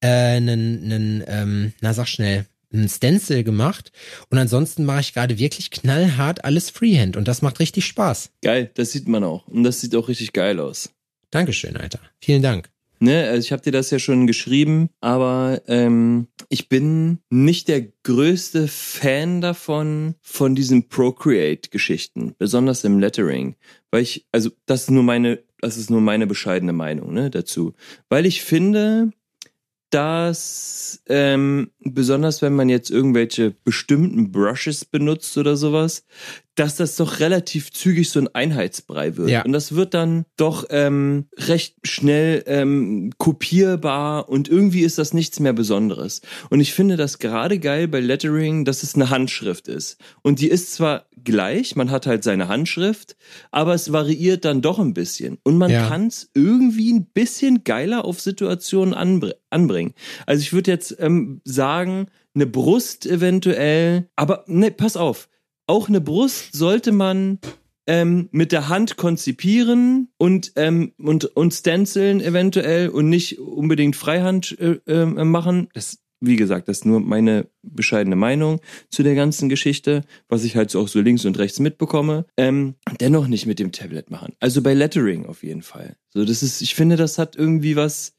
[0.00, 3.92] äh, einen, einen ähm, na sag schnell, einen Stencil gemacht
[4.30, 8.30] und ansonsten mache ich gerade wirklich knallhart alles Freehand und das macht richtig Spaß.
[8.42, 10.90] Geil, das sieht man auch und das sieht auch richtig geil aus.
[11.30, 12.00] Dankeschön, Alter.
[12.20, 12.70] Vielen Dank.
[12.98, 17.88] Ne, also ich habe dir das ja schon geschrieben, aber ähm, ich bin nicht der
[18.04, 23.56] größte Fan davon, von diesen Procreate-Geschichten, besonders im Lettering.
[23.90, 27.74] Weil ich, also das ist nur meine, das ist nur meine bescheidene Meinung, ne, dazu.
[28.08, 29.10] Weil ich finde,
[29.90, 36.04] dass ähm, besonders wenn man jetzt irgendwelche bestimmten Brushes benutzt oder sowas,
[36.56, 39.28] dass das doch relativ zügig so ein Einheitsbrei wird.
[39.28, 39.44] Ja.
[39.44, 45.38] Und das wird dann doch ähm, recht schnell ähm, kopierbar und irgendwie ist das nichts
[45.38, 46.22] mehr Besonderes.
[46.48, 49.98] Und ich finde das gerade geil bei Lettering, dass es eine Handschrift ist.
[50.22, 53.16] Und die ist zwar gleich, man hat halt seine Handschrift,
[53.50, 55.38] aber es variiert dann doch ein bisschen.
[55.42, 55.86] Und man ja.
[55.88, 59.92] kann es irgendwie ein bisschen geiler auf Situationen anbringen.
[60.24, 65.28] Also ich würde jetzt ähm, sagen, eine Brust eventuell, aber ne, pass auf
[65.66, 67.38] auch eine Brust sollte man
[67.86, 74.58] ähm, mit der Hand konzipieren und, ähm, und, und stenciln eventuell und nicht unbedingt Freihand
[74.58, 75.68] äh, äh, machen.
[75.72, 80.56] Das, wie gesagt, das ist nur meine bescheidene Meinung zu der ganzen Geschichte, was ich
[80.56, 82.26] halt so auch so links und rechts mitbekomme.
[82.36, 84.34] Ähm, dennoch nicht mit dem Tablet machen.
[84.40, 85.96] Also bei Lettering auf jeden Fall.
[86.12, 88.15] So, das ist, ich finde, das hat irgendwie was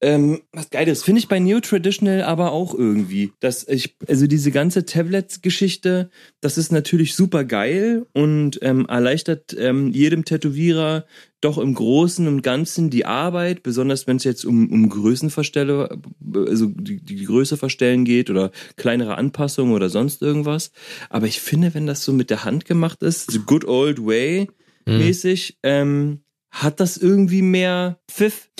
[0.00, 1.02] ähm, was Geiles.
[1.02, 3.32] Finde ich bei Neo Traditional aber auch irgendwie.
[3.40, 9.90] Dass ich, also diese ganze Tablets-Geschichte, das ist natürlich super geil und ähm, erleichtert ähm,
[9.92, 11.06] jedem Tätowierer
[11.40, 15.98] doch im Großen und Ganzen die Arbeit, besonders wenn es jetzt um, um Größenverstelle,
[16.34, 20.72] also die, die Größe verstellen geht oder kleinere Anpassungen oder sonst irgendwas.
[21.10, 24.48] Aber ich finde, wenn das so mit der Hand gemacht ist, the good old way
[24.86, 24.98] mhm.
[24.98, 28.50] mäßig, ähm, hat das irgendwie mehr Pfiff.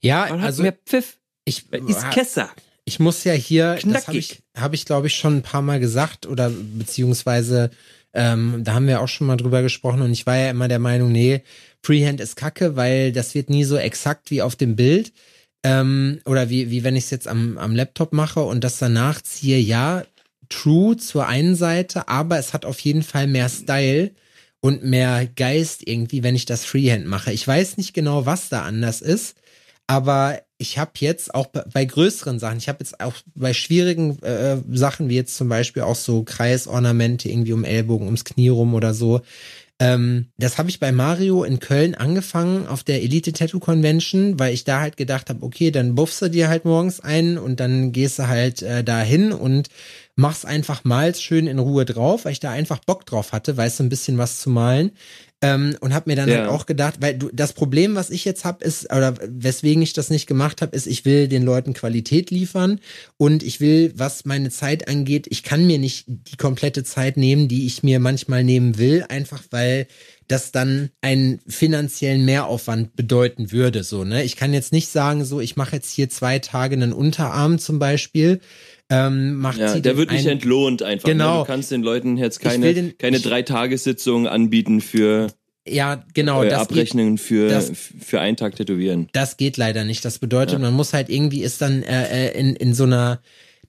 [0.00, 1.18] Ja, Man also mehr Pfiff.
[1.44, 2.50] Ich ist Kesser.
[2.84, 3.92] Ich muss ja hier, Knackig.
[3.92, 7.70] das habe ich, hab ich glaube ich schon ein paar Mal gesagt oder beziehungsweise
[8.12, 10.80] ähm, da haben wir auch schon mal drüber gesprochen und ich war ja immer der
[10.80, 11.42] Meinung, nee,
[11.82, 15.12] Freehand ist Kacke, weil das wird nie so exakt wie auf dem Bild
[15.62, 19.20] ähm, oder wie wie wenn ich es jetzt am am Laptop mache und das danach
[19.22, 19.58] ziehe.
[19.58, 20.04] Ja,
[20.48, 24.10] true zur einen Seite, aber es hat auf jeden Fall mehr Style
[24.60, 27.32] und mehr Geist irgendwie, wenn ich das Freehand mache.
[27.32, 29.36] Ich weiß nicht genau, was da anders ist.
[29.90, 34.58] Aber ich habe jetzt auch bei größeren Sachen, ich habe jetzt auch bei schwierigen äh,
[34.70, 38.94] Sachen, wie jetzt zum Beispiel auch so Kreisornamente irgendwie um Ellbogen, ums Knie rum oder
[38.94, 39.20] so,
[39.80, 44.54] ähm, das habe ich bei Mario in Köln angefangen auf der Elite Tattoo Convention, weil
[44.54, 47.90] ich da halt gedacht habe, okay, dann buffst du dir halt morgens ein und dann
[47.90, 49.70] gehst du halt äh, dahin und
[50.20, 53.80] mach's einfach mal schön in Ruhe drauf, weil ich da einfach Bock drauf hatte, weißt
[53.80, 54.92] du, ein bisschen was zu malen.
[55.42, 56.40] Ähm, und habe mir dann ja.
[56.40, 59.94] halt auch gedacht, weil du das Problem, was ich jetzt habe, ist, oder weswegen ich
[59.94, 62.78] das nicht gemacht habe, ist, ich will den Leuten Qualität liefern
[63.16, 67.48] und ich will, was meine Zeit angeht, ich kann mir nicht die komplette Zeit nehmen,
[67.48, 69.86] die ich mir manchmal nehmen will, einfach weil
[70.28, 73.82] das dann einen finanziellen Mehraufwand bedeuten würde.
[73.82, 74.22] So, ne?
[74.24, 77.78] Ich kann jetzt nicht sagen, so, ich mache jetzt hier zwei Tage einen Unterarm zum
[77.78, 78.40] Beispiel
[78.90, 81.08] ähm, macht ja, sie der wird nicht entlohnt einfach.
[81.08, 81.38] Genau.
[81.38, 81.40] Ne?
[81.40, 85.28] Du kannst den Leuten jetzt keine, den, keine Dreitagessitzung anbieten für
[85.66, 86.42] ja, genau.
[86.42, 89.08] Äh, das Abrechnungen geht, für, das, für einen Tag tätowieren.
[89.12, 90.04] Das geht leider nicht.
[90.04, 90.58] Das bedeutet, ja.
[90.58, 93.20] man muss halt irgendwie ist dann äh, äh in, in so einer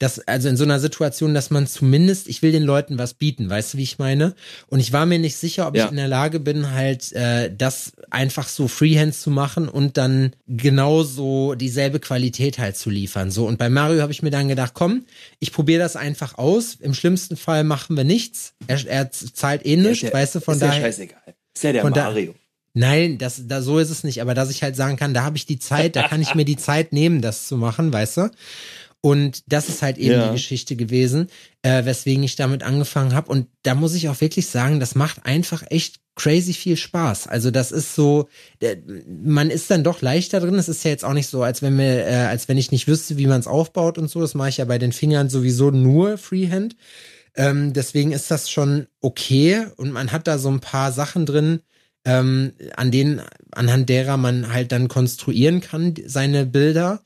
[0.01, 3.49] das, also in so einer Situation, dass man zumindest, ich will den Leuten was bieten,
[3.51, 4.33] weißt du, wie ich meine?
[4.67, 5.85] Und ich war mir nicht sicher, ob ja.
[5.85, 10.33] ich in der Lage bin, halt äh, das einfach so Freehand zu machen und dann
[10.47, 13.29] genauso dieselbe Qualität halt zu liefern.
[13.29, 15.05] So, und bei Mario habe ich mir dann gedacht, komm,
[15.39, 16.77] ich probiere das einfach aus.
[16.79, 18.53] Im schlimmsten Fall machen wir nichts.
[18.65, 20.87] Er, er zahlt eh nichts, ja, weißt du, von ist daher.
[20.89, 21.35] Ist ja scheißegal.
[21.53, 22.33] Ist ja der Mario.
[22.33, 22.39] Da,
[22.73, 25.35] Nein, das, da, so ist es nicht, aber dass ich halt sagen kann, da habe
[25.35, 28.31] ich die Zeit, da kann ich mir die Zeit nehmen, das zu machen, weißt du?
[29.01, 30.27] Und das ist halt eben ja.
[30.27, 31.27] die Geschichte gewesen,
[31.63, 33.31] äh, weswegen ich damit angefangen habe.
[33.31, 37.27] Und da muss ich auch wirklich sagen, das macht einfach echt crazy viel Spaß.
[37.27, 40.55] Also das ist so, äh, man ist dann doch leichter drin.
[40.55, 42.87] Es ist ja jetzt auch nicht so, als wenn wir, äh, als wenn ich nicht
[42.87, 44.21] wüsste, wie man es aufbaut und so.
[44.21, 46.75] Das mache ich ja bei den Fingern sowieso nur Freehand.
[47.35, 51.61] Ähm, deswegen ist das schon okay und man hat da so ein paar Sachen drin,
[52.03, 57.01] ähm, an denen, anhand derer man halt dann konstruieren kann, seine Bilder.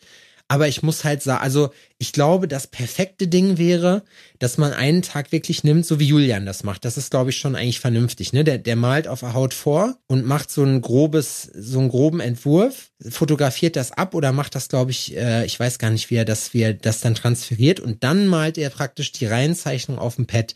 [0.48, 4.04] Aber ich muss halt sagen, also ich glaube, das perfekte Ding wäre,
[4.38, 6.86] dass man einen Tag wirklich nimmt, so wie Julian das macht.
[6.86, 8.32] Das ist, glaube ich, schon eigentlich vernünftig.
[8.32, 8.44] Ne?
[8.44, 12.20] Der, der malt auf der Haut vor und macht so ein grobes, so einen groben
[12.20, 16.16] Entwurf, fotografiert das ab oder macht das, glaube ich, äh, ich weiß gar nicht, wie
[16.16, 20.18] er das, wie er das dann transferiert und dann malt er praktisch die Reihenzeichnung auf
[20.18, 20.54] dem Pad.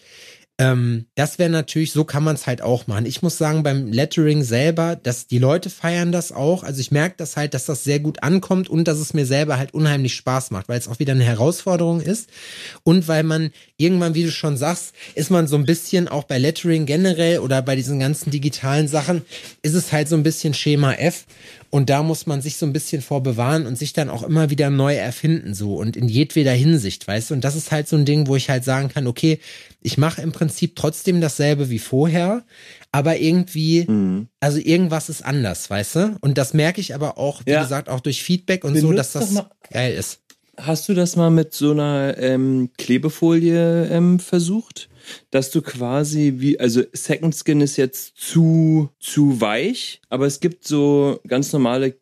[0.59, 3.05] Ähm, das wäre natürlich, so kann man es halt auch machen.
[3.05, 6.63] Ich muss sagen, beim Lettering selber, dass die Leute feiern das auch.
[6.63, 9.57] Also ich merke das halt, dass das sehr gut ankommt und dass es mir selber
[9.57, 12.29] halt unheimlich Spaß macht, weil es auch wieder eine Herausforderung ist.
[12.83, 16.37] Und weil man irgendwann, wie du schon sagst, ist man so ein bisschen auch bei
[16.37, 19.21] Lettering generell oder bei diesen ganzen digitalen Sachen,
[19.61, 21.25] ist es halt so ein bisschen Schema F.
[21.71, 24.71] Und da muss man sich so ein bisschen vorbewahren und sich dann auch immer wieder
[24.71, 27.35] neu erfinden, so und in jedweder Hinsicht, weißt du?
[27.35, 29.39] Und das ist halt so ein Ding, wo ich halt sagen kann, okay,
[29.81, 32.43] ich mache im Prinzip trotzdem dasselbe wie vorher,
[32.91, 34.29] aber irgendwie, mhm.
[34.39, 36.17] also irgendwas ist anders, weißt du?
[36.21, 37.61] Und das merke ich aber auch, wie ja.
[37.61, 40.21] gesagt, auch durch Feedback und Benutzt so, dass das geil ist.
[40.57, 44.88] Hast du das mal mit so einer ähm, Klebefolie ähm, versucht?
[45.31, 50.67] Dass du quasi wie, also Second Skin ist jetzt zu, zu weich, aber es gibt
[50.67, 51.95] so ganz normale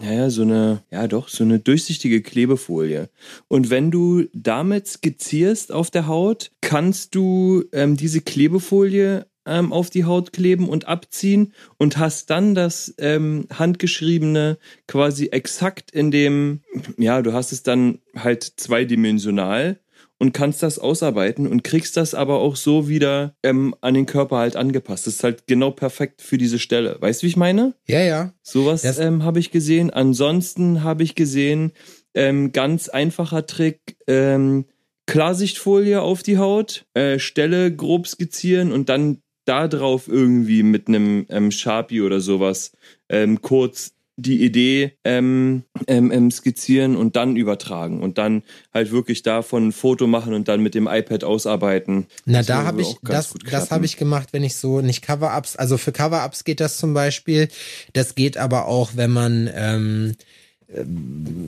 [0.00, 3.10] naja, so eine, ja doch, so eine durchsichtige Klebefolie.
[3.48, 9.90] Und wenn du damit skizzierst auf der Haut, kannst du ähm, diese Klebefolie ähm, auf
[9.90, 16.60] die Haut kleben und abziehen und hast dann das ähm, handgeschriebene quasi exakt in dem,
[16.96, 19.80] ja, du hast es dann halt zweidimensional
[20.24, 24.38] und kannst das ausarbeiten und kriegst das aber auch so wieder ähm, an den Körper
[24.38, 25.06] halt angepasst.
[25.06, 26.96] Das ist halt genau perfekt für diese Stelle.
[26.98, 27.74] Weißt du, wie ich meine?
[27.86, 28.32] Ja, ja.
[28.42, 29.90] Sowas ähm, habe ich gesehen.
[29.90, 31.72] Ansonsten habe ich gesehen,
[32.14, 34.64] ähm, ganz einfacher Trick, ähm,
[35.04, 41.26] Klarsichtfolie auf die Haut, äh, Stelle grob skizzieren und dann da drauf irgendwie mit einem
[41.28, 42.72] ähm, Sharpie oder sowas
[43.10, 49.22] ähm, kurz die Idee ähm, ähm, ähm, skizzieren und dann übertragen und dann halt wirklich
[49.22, 52.06] davon ein Foto machen und dann mit dem iPad ausarbeiten.
[52.24, 55.56] Na, das da habe ich das, das habe ich gemacht, wenn ich so nicht Cover-ups,
[55.56, 57.48] also für Cover-ups geht das zum Beispiel.
[57.92, 60.14] Das geht aber auch, wenn man ähm, ähm,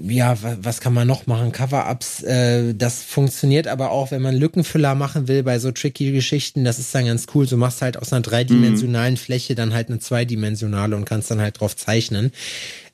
[0.09, 1.51] ja, was kann man noch machen?
[1.51, 6.65] Cover-Ups, äh, das funktioniert aber auch, wenn man Lückenfüller machen will bei so tricky Geschichten,
[6.65, 7.47] das ist dann ganz cool.
[7.47, 9.19] Du machst halt aus einer dreidimensionalen mhm.
[9.19, 12.33] Fläche dann halt eine zweidimensionale und kannst dann halt drauf zeichnen.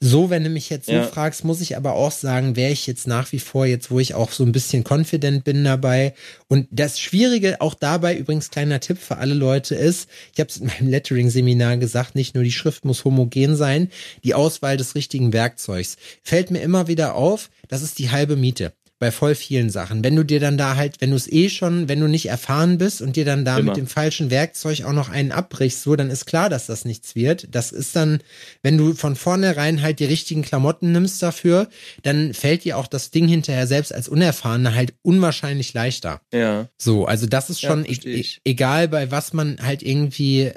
[0.04, 1.04] So, wenn du mich jetzt so ja.
[1.04, 4.14] fragst, muss ich aber auch sagen, wäre ich jetzt nach wie vor jetzt, wo ich
[4.14, 6.14] auch so ein bisschen confident bin dabei.
[6.48, 10.56] Und das Schwierige auch dabei, übrigens kleiner Tipp für alle Leute ist, ich habe es
[10.56, 13.90] in meinem Lettering-Seminar gesagt, nicht nur die Schrift muss homogen sein,
[14.24, 15.96] die Auswahl des richtigen Werkzeugs.
[16.24, 20.04] Fällt mir immer wieder auf, das ist die halbe Miete bei voll vielen Sachen.
[20.04, 22.78] Wenn du dir dann da halt, wenn du es eh schon, wenn du nicht erfahren
[22.78, 23.70] bist und dir dann da Immer.
[23.72, 27.16] mit dem falschen Werkzeug auch noch einen abbrichst, so, dann ist klar, dass das nichts
[27.16, 27.48] wird.
[27.50, 28.20] Das ist dann,
[28.62, 31.68] wenn du von vornherein halt die richtigen Klamotten nimmst dafür,
[32.04, 36.20] dann fällt dir auch das Ding hinterher selbst als Unerfahrener halt unwahrscheinlich leichter.
[36.32, 36.68] Ja.
[36.78, 40.52] So, also das ist schon ja, e egal, bei was man halt irgendwie,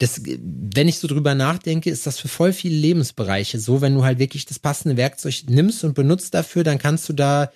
[0.00, 4.02] das, wenn ich so drüber nachdenke, ist das für voll viele Lebensbereiche so, wenn du
[4.04, 7.52] halt wirklich das passende Werkzeug nimmst und benutzt dafür, dann kannst du da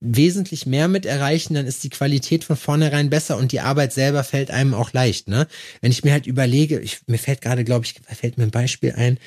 [0.00, 4.22] wesentlich mehr mit erreichen, dann ist die Qualität von vornherein besser und die Arbeit selber
[4.22, 5.48] fällt einem auch leicht, ne?
[5.80, 8.92] Wenn ich mir halt überlege, ich, mir fällt gerade, glaube ich, fällt mir ein Beispiel
[8.92, 9.18] ein,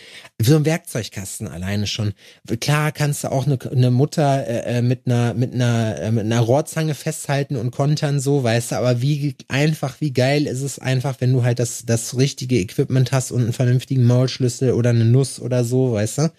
[0.41, 2.13] so ein Werkzeugkasten alleine schon.
[2.61, 6.25] Klar kannst du auch eine, eine Mutter äh, äh, mit einer mit einer äh, mit
[6.25, 10.79] einer Rohrzange festhalten und kontern so, weißt du, aber wie einfach, wie geil ist es
[10.79, 15.05] einfach, wenn du halt das das richtige Equipment hast und einen vernünftigen Maulschlüssel oder eine
[15.05, 16.31] Nuss oder so, weißt du?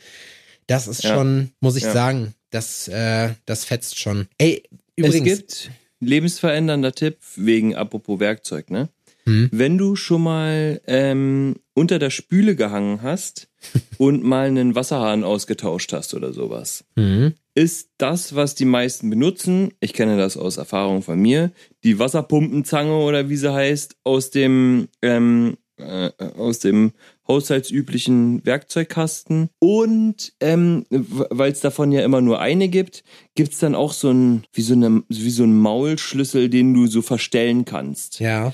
[0.67, 1.15] Das ist ja.
[1.15, 1.93] schon, muss ich ja.
[1.93, 4.29] sagen, das, äh, das fetzt schon.
[4.39, 4.63] Ey,
[4.95, 5.17] übrigens.
[5.17, 8.89] Es gibt lebensverändernder Tipp wegen apropos Werkzeug, ne?
[9.25, 9.49] Hm.
[9.53, 13.49] Wenn du schon mal ähm, unter der Spüle gehangen hast
[13.99, 17.35] und mal einen Wasserhahn ausgetauscht hast oder sowas, mhm.
[17.55, 21.53] ist das, was die meisten benutzen, ich kenne das aus Erfahrung von mir,
[21.85, 26.93] die Wasserpumpenzange oder wie sie heißt, aus dem ähm, äh, aus dem
[27.33, 29.49] haushaltsüblichen Werkzeugkasten.
[29.59, 34.11] Und ähm, weil es davon ja immer nur eine gibt, gibt es dann auch so
[34.11, 38.21] ein, wie so, eine, wie so ein Maulschlüssel, den du so verstellen kannst.
[38.21, 38.53] Ja.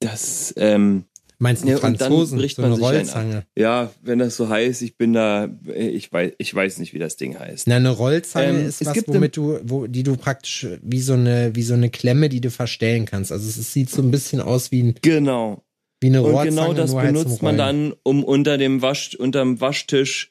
[0.00, 1.04] Das, ähm,
[1.42, 3.44] Meinst du ja, Franzosen, bricht so eine Rollzange?
[3.58, 7.16] Ja, wenn das so heißt, ich bin da, ich weiß, ich weiß nicht, wie das
[7.16, 7.66] Ding heißt.
[7.66, 11.50] Na, eine Rollzange ähm, ist was, womit du, wo, die du praktisch wie so eine,
[11.56, 13.32] wie so eine Klemme, die du verstellen kannst.
[13.32, 14.94] Also es sieht so ein bisschen aus wie ein.
[15.02, 15.64] Genau.
[16.02, 20.30] Wie eine Und genau das halt benutzt man dann, um unter dem Wasch, unterm Waschtisch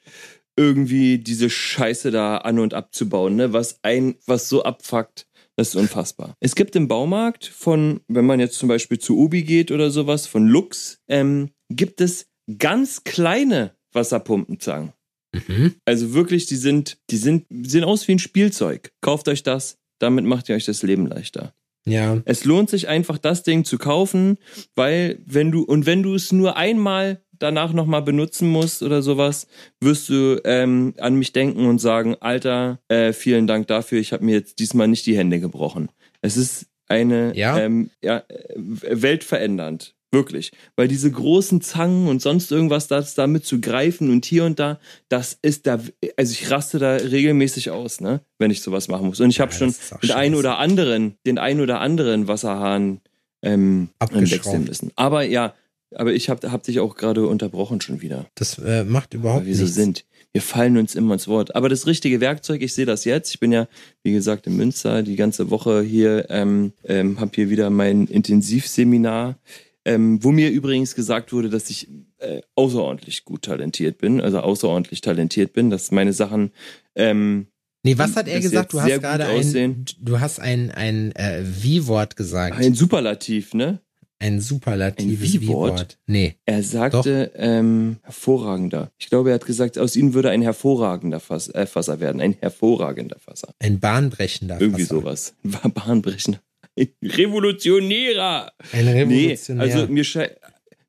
[0.56, 3.52] irgendwie diese Scheiße da an und abzubauen, ne?
[3.52, 5.26] Was ein, was so abfuckt.
[5.56, 6.36] Das ist unfassbar.
[6.40, 10.26] Es gibt im Baumarkt von, wenn man jetzt zum Beispiel zu Ubi geht oder sowas,
[10.26, 12.26] von Lux, ähm, gibt es
[12.58, 14.92] ganz kleine Wasserpumpenzangen.
[15.32, 15.74] Mhm.
[15.84, 18.92] Also wirklich, die sind, die sind, die sehen aus wie ein Spielzeug.
[19.00, 21.54] Kauft euch das, damit macht ihr euch das Leben leichter.
[21.84, 22.20] Ja.
[22.24, 24.38] Es lohnt sich einfach, das Ding zu kaufen,
[24.74, 29.48] weil wenn du, und wenn du es nur einmal danach nochmal benutzen musst oder sowas,
[29.80, 34.24] wirst du ähm, an mich denken und sagen, Alter, äh, vielen Dank dafür, ich habe
[34.24, 35.90] mir jetzt diesmal nicht die Hände gebrochen.
[36.20, 37.58] Es ist eine Ja?
[37.58, 39.94] Ähm, ja, äh, weltverändernd.
[40.12, 40.52] Wirklich.
[40.76, 44.78] Weil diese großen Zangen und sonst irgendwas, das damit zu greifen und hier und da,
[45.08, 45.80] das ist da,
[46.16, 49.20] also ich raste da regelmäßig aus, ne, wenn ich sowas machen muss.
[49.20, 53.00] Und ich habe Ja, schon den einen oder anderen, den einen oder anderen Wasserhahn
[53.42, 54.92] ähm, wechseln müssen.
[54.96, 55.54] Aber ja,
[55.94, 58.26] aber ich habe hab dich auch gerade unterbrochen schon wieder.
[58.34, 59.76] Das äh, macht überhaupt Weil wir so nichts.
[59.76, 60.04] sind.
[60.32, 61.54] Wir fallen uns immer ins Wort.
[61.54, 63.30] Aber das richtige Werkzeug, ich sehe das jetzt.
[63.34, 63.66] Ich bin ja,
[64.02, 69.36] wie gesagt, in Münster die ganze Woche hier, ähm, ähm, habe hier wieder mein Intensivseminar,
[69.84, 75.00] ähm, wo mir übrigens gesagt wurde, dass ich äh, außerordentlich gut talentiert bin, also außerordentlich
[75.00, 76.52] talentiert bin, dass meine Sachen
[76.94, 77.46] ähm,
[77.84, 78.72] Nee, was hat er gesagt?
[78.72, 82.56] Du hast gerade ein, du hast ein, ein äh, Wie-Wort gesagt.
[82.56, 83.80] ein Superlativ, ne?
[84.20, 85.98] Ein superlatives Ein Wie-Wort?
[86.06, 86.36] Nee.
[86.46, 88.92] Er sagte ähm, hervorragender.
[88.98, 92.36] Ich glaube, er hat gesagt, aus ihnen würde ein hervorragender Fass, äh, Fasser werden, ein
[92.38, 93.52] hervorragender Fasser.
[93.58, 94.94] Ein bahnbrechender Irgendwie Fasser.
[95.00, 95.34] sowas.
[95.42, 96.38] War bahnbrechender.
[97.02, 98.52] Revolutionärer.
[98.72, 99.62] Ein Nee, Revolutionär.
[99.62, 100.04] also mir,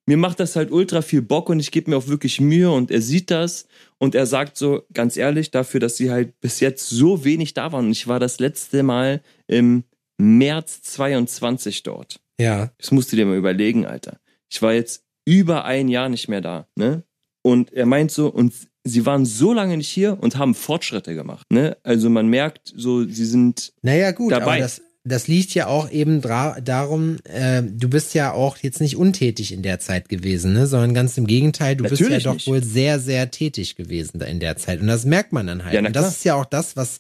[0.06, 2.92] mir macht das halt ultra viel Bock und ich gebe mir auch wirklich Mühe und
[2.92, 3.68] er sieht das
[3.98, 7.72] und er sagt so, ganz ehrlich, dafür, dass sie halt bis jetzt so wenig da
[7.72, 9.84] waren und ich war das letzte Mal im
[10.18, 12.20] März 22 dort.
[12.40, 12.72] ja.
[12.78, 14.18] Das musst du dir mal überlegen, Alter.
[14.52, 17.04] Ich war jetzt über ein Jahr nicht mehr da, ne?
[17.46, 18.54] Und er meint so, und
[18.86, 21.78] sie waren so lange nicht hier und haben Fortschritte gemacht, ne?
[21.84, 24.44] Also man merkt so, sie sind, Naja, gut, Dabei.
[24.46, 28.96] aber das, das liegt ja auch eben darum, äh, du bist ja auch jetzt nicht
[28.96, 30.66] untätig in der Zeit gewesen, ne?
[30.66, 32.48] sondern ganz im Gegenteil, du bist ja Natürlich doch nicht.
[32.48, 34.80] wohl sehr, sehr tätig gewesen da in der Zeit.
[34.80, 35.74] Und das merkt man dann halt.
[35.74, 37.00] Ja, Und das ist ja auch das, was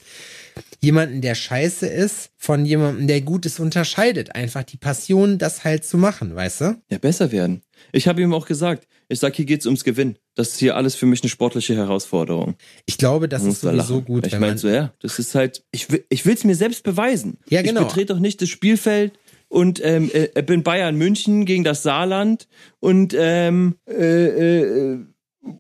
[0.81, 4.35] jemanden, der scheiße ist, von jemandem, der gut ist, unterscheidet.
[4.35, 6.81] Einfach die Passion, das halt zu machen, weißt du?
[6.89, 7.61] ja, besser werden.
[7.95, 10.17] Ich habe ihm auch gesagt, ich sag, hier geht's ums Gewinn.
[10.35, 12.55] Das ist hier alles für mich eine sportliche Herausforderung.
[12.87, 14.05] Ich glaube, das ist sowieso lachen.
[14.05, 17.37] gut, Ich meine so, ja, das ist halt, ich will, ich will's mir selbst beweisen.
[17.47, 17.81] Ja, genau.
[17.81, 19.13] Ich betrete doch nicht das Spielfeld
[19.47, 22.47] und ähm, äh, bin Bayern München gegen das Saarland
[22.79, 24.99] und ähm, äh, äh,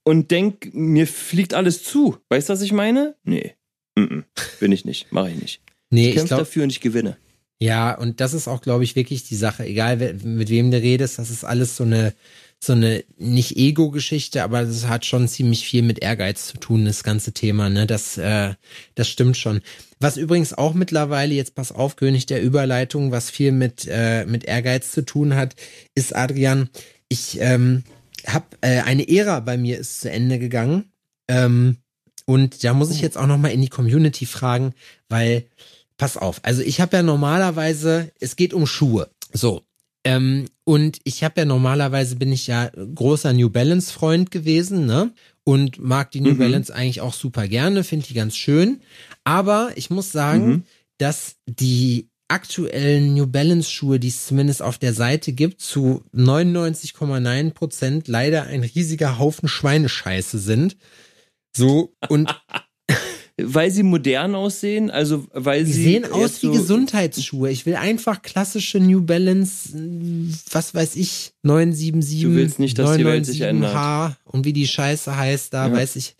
[0.03, 2.17] und denk, mir fliegt alles zu.
[2.29, 3.15] Weißt du, was ich meine?
[3.23, 3.53] Nee.
[3.97, 4.23] Mm-mm.
[4.59, 5.11] Bin ich nicht.
[5.11, 5.61] Mache ich nicht.
[5.91, 7.17] nee, Ich kämpfe dafür und ich gewinne.
[7.63, 9.65] Ja, und das ist auch, glaube ich, wirklich die Sache.
[9.65, 12.13] Egal, mit wem du redest, das ist alles so eine,
[12.59, 17.05] so eine nicht Ego-Geschichte, aber das hat schon ziemlich viel mit Ehrgeiz zu tun, das
[17.05, 17.69] ganze Thema.
[17.69, 18.55] Ne, das, äh,
[18.95, 19.61] das stimmt schon.
[20.01, 24.43] Was übrigens auch mittlerweile jetzt pass auf, König der Überleitung, was viel mit äh, mit
[24.43, 25.55] Ehrgeiz zu tun hat,
[25.95, 26.67] ist Adrian.
[27.07, 27.85] Ich ähm,
[28.27, 30.91] habe äh, eine Ära bei mir ist zu Ende gegangen.
[31.29, 31.77] Ähm,
[32.25, 34.73] und da muss ich jetzt auch noch mal in die Community fragen,
[35.07, 35.45] weil
[36.03, 39.09] pass auf, also ich habe ja normalerweise, es geht um Schuhe.
[39.31, 39.61] So.
[40.05, 45.13] Ähm, und ich habe ja normalerweise bin ich ja großer New Balance Freund gewesen, ne?
[45.45, 46.39] Und mag die New Mhm.
[46.39, 48.81] Balance eigentlich auch super gerne, finde die ganz schön.
[49.23, 50.63] Aber ich muss sagen, Mhm.
[50.97, 57.51] dass die aktuellen New Balance Schuhe, die es zumindest auf der Seite gibt, zu 99,9
[57.51, 60.75] Prozent leider ein riesiger Haufen Schweinescheiße sind.
[61.55, 62.27] So, und
[63.41, 65.83] Weil sie modern aussehen, also weil Die sie.
[65.83, 67.49] sehen aus wie so- Gesundheitsschuhe.
[67.49, 72.21] Ich will einfach klassische New Balance, äh, was weiß ich, 977.
[72.23, 75.73] Du willst nicht, dass die Welt sich 997H und wie die Scheiße heißt, da Ja.
[75.73, 76.15] weiß ich.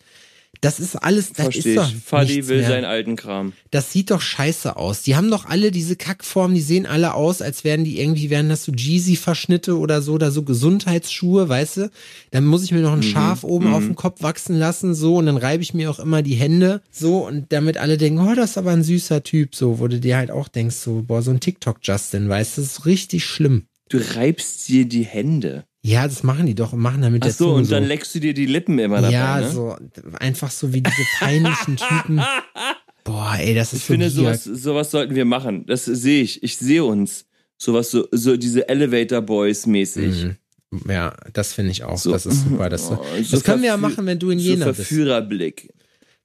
[0.62, 1.92] Das ist alles, das Verstehe ist doch.
[2.06, 2.70] Fadi will mehr.
[2.70, 3.52] seinen alten Kram.
[3.72, 5.02] Das sieht doch scheiße aus.
[5.02, 8.48] Die haben doch alle diese Kackformen, die sehen alle aus, als wären die irgendwie, wären
[8.48, 11.92] das so Jeezy-Verschnitte oder so, oder so Gesundheitsschuhe, weißt du?
[12.32, 13.74] Dann muss ich mir noch ein Schaf oben mhm.
[13.74, 16.82] auf dem Kopf wachsen lassen, so, und dann reibe ich mir auch immer die Hände,
[16.92, 20.00] so, und damit alle denken, oh, das ist aber ein süßer Typ, so, wo du
[20.00, 23.68] dir halt auch denkst, so, boah, so ein TikTok-Justin, weißt du, das ist richtig schlimm.
[23.90, 25.66] Du reibst dir die Hände.
[25.86, 28.20] Ja, das machen die doch und machen damit Ach so, Zunge und dann leckst du
[28.20, 29.14] dir die Lippen immer dabei.
[29.14, 29.52] Ja, ne?
[29.52, 29.76] so,
[30.18, 32.22] einfach so wie diese peinlichen Typen.
[33.04, 35.66] Boah, ey, das ist Ich finde, so sowas, sowas sollten wir machen.
[35.66, 36.42] Das sehe ich.
[36.42, 37.26] Ich sehe uns.
[37.58, 40.24] Sowas, so, so diese Elevator Boys mäßig.
[40.24, 40.38] Mhm.
[40.90, 41.98] Ja, das finde ich auch.
[41.98, 42.12] So.
[42.12, 42.70] Das ist super.
[42.70, 44.78] Das, Oh, das so können wir ja machen, wenn du in so Jena bist.
[44.78, 45.74] Verführerblick.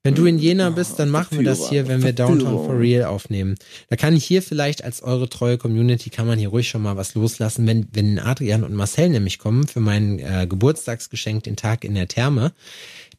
[0.04, 3.04] Wenn du in Jena bist, dann machen wir das hier, wenn wir Downtown for Real
[3.04, 3.56] aufnehmen.
[3.88, 6.96] Da kann ich hier vielleicht als eure treue Community, kann man hier ruhig schon mal
[6.96, 7.66] was loslassen.
[7.66, 12.06] Wenn, wenn Adrian und Marcel nämlich kommen für mein äh, Geburtstagsgeschenk, den Tag in der
[12.06, 12.52] Therme,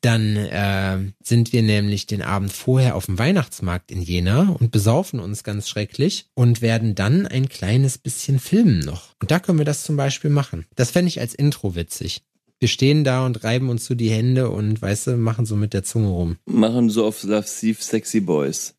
[0.02, 5.20] dann äh, sind wir nämlich den Abend vorher auf dem Weihnachtsmarkt in Jena und besaufen
[5.20, 9.16] uns ganz schrecklich und werden dann ein kleines bisschen filmen noch.
[9.20, 10.66] Und da können wir das zum Beispiel machen.
[10.76, 12.24] Das fände ich als Intro witzig.
[12.60, 15.74] Wir stehen da und reiben uns so die Hände und, weißt du, machen so mit
[15.74, 16.38] der Zunge rum.
[16.46, 18.76] Machen so auf Lasciv Sexy Boys.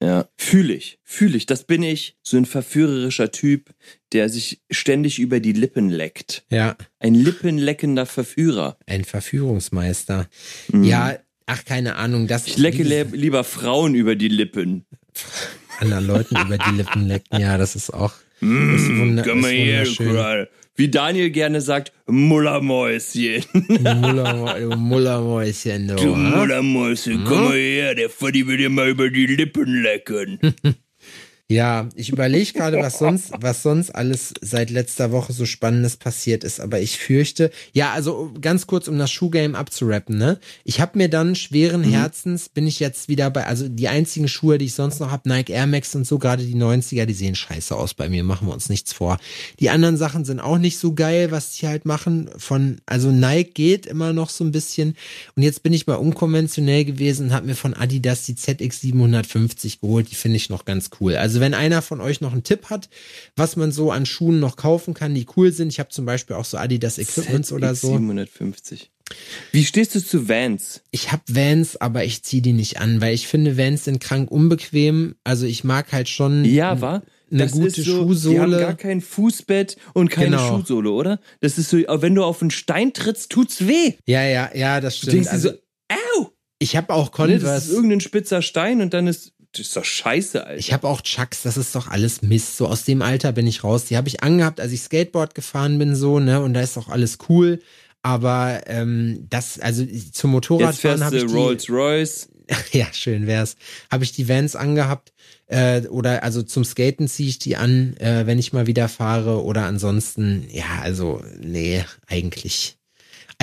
[0.00, 1.46] Ja, fühle ich, fühle ich.
[1.46, 3.70] Das bin ich, so ein verführerischer Typ,
[4.12, 6.44] der sich ständig über die Lippen leckt.
[6.50, 8.76] Ja, Ein lippenleckender Verführer.
[8.86, 10.28] ein Verführungsmeister.
[10.72, 10.84] Mhm.
[10.84, 14.86] Ja, ach, keine Ahnung, das Ich lecke le- lieber Frauen über die Lippen.
[15.78, 17.40] anderen Leuten über die Lippen lecken.
[17.40, 20.12] Ja, das ist auch Mm, ist wunder- komm mal ist her, wunderschön.
[20.14, 20.48] Kral.
[20.82, 23.44] Wie Daniel gerne sagt, Mullermäuschen.
[23.68, 25.86] Muller, Mullermäuschen.
[25.86, 26.16] Du, Du?
[26.16, 30.40] Mullermäuschen, komm mal her, der Freddy will dir mal über die Lippen lecken.
[31.52, 36.44] Ja, ich überlege gerade, was sonst, was sonst alles seit letzter Woche so Spannendes passiert
[36.44, 36.60] ist.
[36.60, 40.38] Aber ich fürchte, ja, also ganz kurz, um das Schuhgame abzurappen, ne?
[40.64, 44.56] Ich habe mir dann schweren Herzens, bin ich jetzt wieder bei, also die einzigen Schuhe,
[44.56, 47.34] die ich sonst noch habe, Nike Air Max und so, gerade die 90er, die sehen
[47.34, 49.18] scheiße aus bei mir, machen wir uns nichts vor.
[49.60, 52.30] Die anderen Sachen sind auch nicht so geil, was die halt machen.
[52.38, 54.94] Von, also Nike geht immer noch so ein bisschen.
[55.36, 59.80] Und jetzt bin ich mal unkonventionell gewesen und habe mir von Adidas die ZX 750
[59.80, 60.10] geholt.
[60.10, 61.16] Die finde ich noch ganz cool.
[61.16, 62.88] Also wenn einer von euch noch einen Tipp hat,
[63.36, 65.68] was man so an Schuhen noch kaufen kann, die cool sind.
[65.68, 67.88] Ich habe zum Beispiel auch so Adidas Equipments oder so.
[67.88, 68.90] 750.
[69.50, 70.80] Wie stehst du zu Vans?
[70.90, 74.30] Ich habe Vans, aber ich ziehe die nicht an, weil ich finde Vans sind krank
[74.30, 75.16] unbequem.
[75.24, 77.02] Also ich mag halt schon Ja, war?
[77.30, 78.58] eine Das gute so, Die haben Schuhsohle.
[78.58, 80.48] gar kein Fußbett und keine Genau.
[80.58, 81.20] Schuhsohle, oder?
[81.40, 83.94] Das ist so, wenn du auf einen Stein trittst, tut's weh.
[84.06, 85.14] Ja, ja, ja, das Du stimmt.
[85.14, 85.54] denkst dir Also, so,
[86.24, 86.30] au!
[86.58, 87.72] ich habe auch Ne, das ist Converse.
[87.72, 90.58] irgendein spitzer Stein und dann ist, das ist doch scheiße, Alter.
[90.58, 92.56] Ich habe auch Chucks, das ist doch alles Mist.
[92.56, 93.84] So aus dem Alter bin ich raus.
[93.84, 96.40] Die habe ich angehabt, als ich Skateboard gefahren bin, so, ne?
[96.40, 97.60] Und da ist doch alles cool.
[98.02, 102.28] Aber ähm, das, also zum Motorradfahren habe ich die, Rolls Royce.
[102.72, 103.56] ja schön wär's,
[103.90, 105.12] habe ich die Vans angehabt
[105.46, 109.44] äh, oder also zum Skaten ziehe ich die an, äh, wenn ich mal wieder fahre
[109.44, 112.76] oder ansonsten, ja also nee, eigentlich.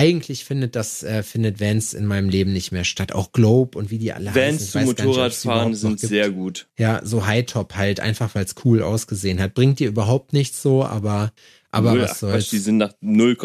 [0.00, 3.12] Eigentlich findet das äh, findet Vans in meinem Leben nicht mehr statt.
[3.12, 4.42] Auch Globe und wie die alle heißen.
[4.42, 6.68] Vans Ich zu weiß gar nicht, ob es die Motorradfahren sind sehr gut.
[6.78, 9.52] Ja, so High-Top halt, einfach weil es cool ausgesehen hat.
[9.52, 11.32] Bringt dir überhaupt nichts so, aber,
[11.70, 12.44] aber Null, was ach soll's.
[12.44, 13.36] Quatsch, die sind nach 0,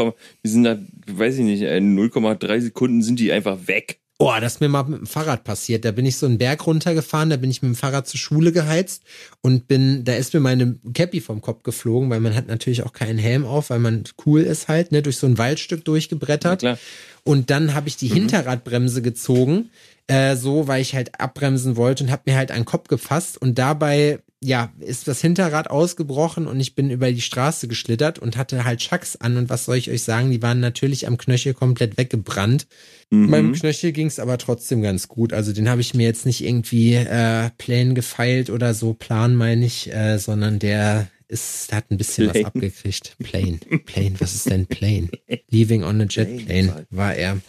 [0.45, 0.78] die sind nach,
[1.08, 3.99] weiß ich nicht, äh, 0,3 Sekunden sind die einfach weg.
[4.18, 5.84] Oh, das ist mir mal mit dem Fahrrad passiert.
[5.84, 8.53] Da bin ich so einen Berg runtergefahren, da bin ich mit dem Fahrrad zur Schule
[8.53, 9.03] geheizt
[9.41, 12.93] und bin, da ist mir meine Cappy vom Kopf geflogen, weil man hat natürlich auch
[12.93, 16.59] keinen Helm auf, weil man cool ist halt, ne, durch so ein Waldstück durchgebrettert.
[16.59, 16.78] Klar.
[17.24, 19.70] Und dann habe ich die Hinterradbremse gezogen,
[20.07, 23.59] äh, so, weil ich halt abbremsen wollte und habe mir halt einen Kopf gefasst und
[23.59, 28.63] dabei, ja, ist das Hinterrad ausgebrochen und ich bin über die Straße geschlittert und hatte
[28.63, 31.97] halt Schacks an und was soll ich euch sagen, die waren natürlich am Knöchel komplett
[31.97, 32.67] weggebrannt.
[33.09, 33.29] Mhm.
[33.29, 35.33] Meinem Knöchel ging's aber trotzdem ganz gut.
[35.33, 39.65] Also den habe ich mir jetzt nicht irgendwie äh, plain gefeilt oder so, plan meine
[39.65, 42.43] ich, äh, sondern der ist, der hat ein bisschen Plain.
[42.43, 43.15] was abgekriegt.
[43.23, 43.59] Plain.
[43.86, 45.09] Plain, was ist denn plain?
[45.49, 46.86] Leaving on a jet Plain, plane Mann.
[46.91, 47.39] war er.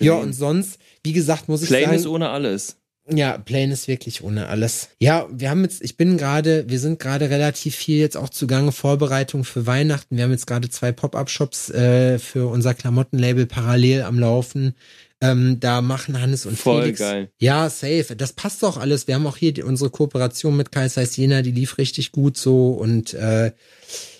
[0.00, 1.96] Ja, und sonst, wie gesagt, muss ich Plane sagen.
[1.98, 2.78] ist ohne alles.
[3.08, 4.88] Ja, Plane ist wirklich ohne alles.
[4.98, 8.72] Ja, wir haben jetzt, ich bin gerade, wir sind gerade relativ viel jetzt auch zugange,
[8.72, 10.16] Vorbereitung für Weihnachten.
[10.16, 14.74] Wir haben jetzt gerade zwei Pop-Up-Shops äh, für unser Klamottenlabel parallel am Laufen.
[15.20, 16.98] Ähm, da machen Hannes und Voll Felix.
[16.98, 17.30] geil.
[17.38, 18.16] Ja, safe.
[18.16, 19.06] Das passt doch alles.
[19.06, 22.36] Wir haben auch hier die, unsere Kooperation mit Kai Zeiss Jena, die lief richtig gut
[22.36, 23.52] so und äh,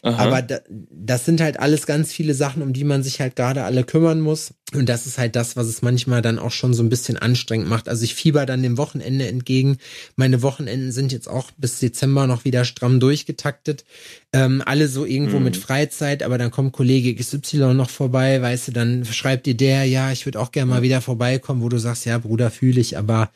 [0.03, 0.17] Aha.
[0.23, 3.65] aber da, das sind halt alles ganz viele Sachen, um die man sich halt gerade
[3.65, 4.55] alle kümmern muss.
[4.75, 7.69] Und das ist halt das, was es manchmal dann auch schon so ein bisschen anstrengend
[7.69, 7.89] macht.
[7.89, 9.79] Also ich fieber dann dem Wochenende entgegen.
[10.17, 13.85] Meine Wochenenden sind jetzt auch bis Dezember noch wieder stramm durchgetaktet.
[14.33, 15.45] Ähm, alle so irgendwo Mhm.
[15.45, 19.85] mit Freizeit, aber dann kommt Kollege XY noch vorbei, weißt du, dann schreibt dir der,
[19.85, 22.99] ja, ich würde auch gerne mal wieder vorbeikommen, wo du sagst, ja, Bruder, fühle ich,
[22.99, 23.31] aber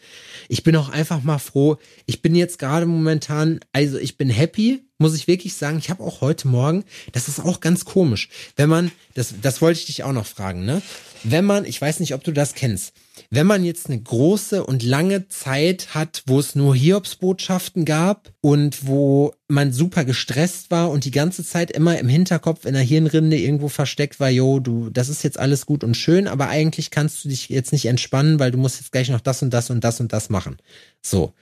[0.48, 1.78] ich bin auch einfach mal froh.
[2.06, 5.78] Ich bin jetzt gerade momentan, also ich bin happy, muss ich wirklich sagen.
[5.78, 9.80] Ich habe auch heute Morgen, das ist auch ganz komisch, wenn man, das, das wollte
[9.80, 10.82] ich dich auch noch fragen, ne?
[11.22, 12.94] Wenn man, ich weiß nicht, ob du das kennst,
[13.28, 18.86] wenn man jetzt eine große und lange Zeit hat, wo es nur Hiobsbotschaften gab und
[18.86, 23.36] wo man super gestresst war und die ganze Zeit immer im Hinterkopf in der Hirnrinde
[23.36, 27.24] irgendwo versteckt war, jo, du, das ist jetzt alles gut und schön, aber eigentlich kannst
[27.24, 29.84] du dich jetzt nicht entspannen, weil du musst jetzt gleich noch das und das und
[29.84, 30.56] das und das machen.
[31.02, 31.34] So.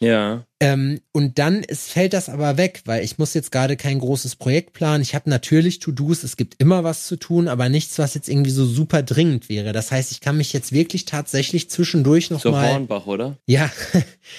[0.00, 0.44] Ja.
[0.58, 4.36] Ähm, und dann ist, fällt das aber weg, weil ich muss jetzt gerade kein großes
[4.36, 5.02] Projekt planen.
[5.02, 8.50] Ich habe natürlich To-Dos, es gibt immer was zu tun, aber nichts, was jetzt irgendwie
[8.50, 9.72] so super dringend wäre.
[9.72, 13.36] Das heißt, ich kann mich jetzt wirklich tatsächlich zwischendurch noch So Hornbach, oder?
[13.46, 13.70] ja,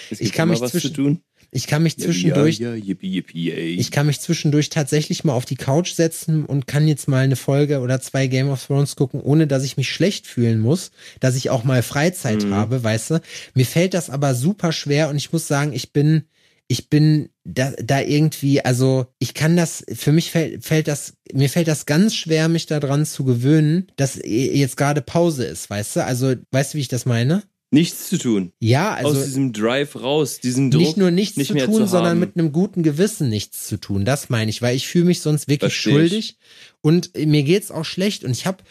[0.09, 1.21] Es Ich kann mich was zwischen- zu tun.
[1.51, 5.45] Ich kann mich zwischendurch Ja, ja, yippie, yippie, ich kann mich zwischendurch tatsächlich mal auf
[5.45, 9.21] die Couch setzen und kann jetzt mal eine Folge oder zwei Game of Thrones gucken,
[9.21, 12.53] ohne dass ich mich schlecht fühlen muss, dass ich auch mal Freizeit Mhm.
[12.53, 13.21] habe, weißt du.
[13.53, 16.23] Mir fällt das aber super schwer und ich muss sagen, ich bin
[16.69, 21.49] ich bin da, da irgendwie, also ich kann das, für mich fällt, fällt das, mir
[21.49, 26.03] fällt das ganz schwer, mich daran zu gewöhnen, dass jetzt gerade Pause ist, weißt du?
[26.03, 27.43] Also, weißt du, wie ich das meine?
[27.77, 28.51] Nichts zu tun.
[28.59, 29.19] Ja, also.
[29.19, 30.81] Aus diesem Drive raus, diesen Druck.
[30.81, 34.03] Nicht nur nichts nicht zu tun, zu sondern mit einem guten Gewissen nichts zu tun.
[34.03, 35.95] Das meine ich, weil ich fühle mich sonst wirklich Versteh ich.
[35.95, 36.37] schuldig
[36.81, 38.63] und mir geht's auch schlecht und ich habe,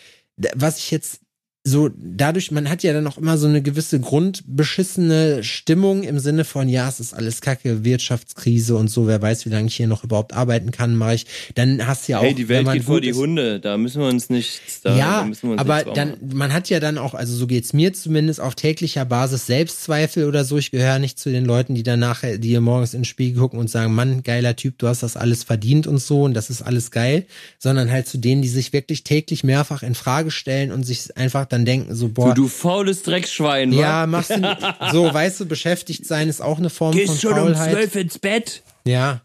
[0.54, 1.20] was ich jetzt
[1.66, 6.44] so dadurch, man hat ja dann auch immer so eine gewisse grundbeschissene Stimmung im Sinne
[6.44, 9.88] von, ja, es ist alles Kacke, Wirtschaftskrise und so, wer weiß, wie lange ich hier
[9.88, 11.26] noch überhaupt arbeiten kann, mache ich.
[11.56, 14.00] Dann hast du ja auch, Hey, die Welt geht vor die ist, Hunde, da müssen
[14.00, 16.78] wir uns nicht, da, da ja, müssen wir uns aber nichts dann, man hat ja
[16.78, 20.58] dann auch, also so geht's mir zumindest auf täglicher Basis Selbstzweifel oder so.
[20.58, 23.58] Ich gehöre nicht zu den Leuten, die dann nachher, die hier morgens ins Spiegel gucken
[23.58, 26.62] und sagen, Mann, geiler Typ, du hast das alles verdient und so und das ist
[26.62, 27.26] alles geil,
[27.58, 31.44] sondern halt zu denen, die sich wirklich täglich mehrfach in Frage stellen und sich einfach
[31.46, 33.80] dann denken, so, boah, Du, du faules Drecksschwein, wa?
[33.80, 34.58] ja, machst du, nicht-
[34.92, 37.72] so, weißt du, beschäftigt sein ist auch eine Form von Gehst schon um Faulheit.
[37.72, 38.62] zwölf ins Bett?
[38.84, 39.22] Ja.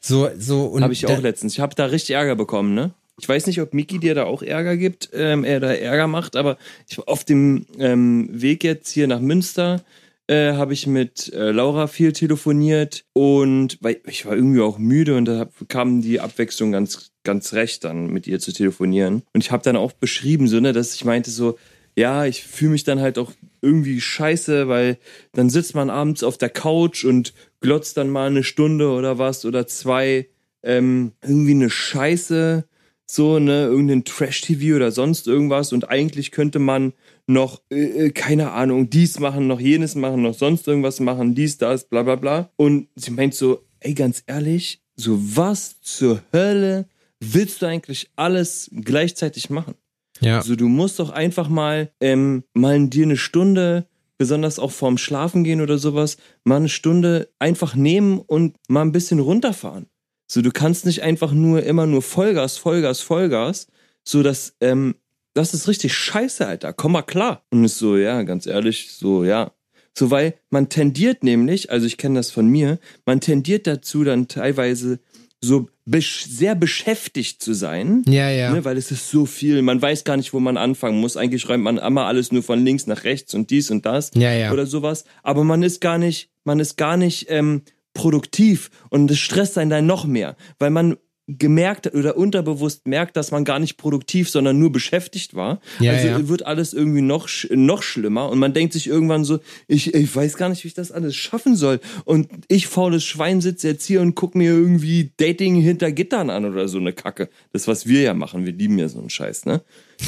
[0.00, 1.54] So, so, und Habe ich auch letztens.
[1.54, 2.90] Ich habe da richtig Ärger bekommen, ne?
[3.20, 6.36] Ich weiß nicht, ob Miki dir da auch Ärger gibt, ähm, er da Ärger macht,
[6.36, 6.56] aber
[6.88, 9.82] ich war auf dem ähm, Weg jetzt hier nach Münster
[10.28, 15.16] äh, habe ich mit äh, Laura viel telefoniert und weil ich war irgendwie auch müde
[15.16, 19.22] und da kam die Abwechslung ganz ganz recht dann mit ihr zu telefonieren.
[19.34, 21.58] Und ich habe dann auch beschrieben so ne, dass ich meinte so
[21.96, 24.98] ja, ich fühle mich dann halt auch irgendwie scheiße, weil
[25.32, 29.44] dann sitzt man abends auf der Couch und glotzt dann mal eine Stunde oder was
[29.44, 30.28] oder zwei
[30.62, 32.64] ähm, irgendwie eine Scheiße,
[33.04, 35.72] so, ne, irgendein Trash-TV oder sonst irgendwas.
[35.72, 36.92] Und eigentlich könnte man
[37.28, 41.58] noch, äh, äh, keine Ahnung, dies machen, noch jenes machen, noch sonst irgendwas machen, dies,
[41.58, 42.50] das, bla bla bla.
[42.56, 46.88] Und sie meint so, ey, ganz ehrlich, so was zur Hölle
[47.20, 49.74] willst du eigentlich alles gleichzeitig machen?
[50.20, 50.38] ja.
[50.38, 55.44] Also du musst doch einfach mal, ähm, mal dir eine Stunde, besonders auch vorm Schlafen
[55.44, 59.86] gehen oder sowas, mal eine Stunde einfach nehmen und mal ein bisschen runterfahren.
[60.26, 63.68] So, du kannst nicht einfach nur immer nur Vollgas, Vollgas, Vollgas,
[64.04, 64.96] so dass, ähm,
[65.38, 66.72] das ist richtig scheiße, Alter.
[66.72, 67.44] Komm mal klar.
[67.50, 69.52] Und ist so, ja, ganz ehrlich, so, ja.
[69.96, 74.28] So, weil man tendiert nämlich, also ich kenne das von mir, man tendiert dazu dann
[74.28, 75.00] teilweise
[75.40, 78.02] so besch sehr beschäftigt zu sein.
[78.06, 78.52] Ja, ja.
[78.52, 81.16] Ne, weil es ist so viel, man weiß gar nicht, wo man anfangen muss.
[81.16, 84.32] Eigentlich räumt man immer alles nur von links nach rechts und dies und das Ja,
[84.32, 84.52] ja.
[84.52, 85.04] oder sowas.
[85.22, 87.62] Aber man ist gar nicht, man ist gar nicht ähm,
[87.94, 90.96] produktiv und es stresst einen dann noch mehr, weil man
[91.28, 95.60] gemerkt oder unterbewusst merkt, dass man gar nicht produktiv, sondern nur beschäftigt war.
[95.78, 96.28] Ja, also ja.
[96.28, 100.38] wird alles irgendwie noch noch schlimmer und man denkt sich irgendwann so, ich, ich weiß
[100.38, 104.00] gar nicht, wie ich das alles schaffen soll und ich faules Schwein sitze jetzt hier
[104.00, 107.28] und guck mir irgendwie Dating hinter Gittern an oder so eine Kacke.
[107.52, 109.62] Das was wir ja machen, wir lieben ja so einen Scheiß, ne?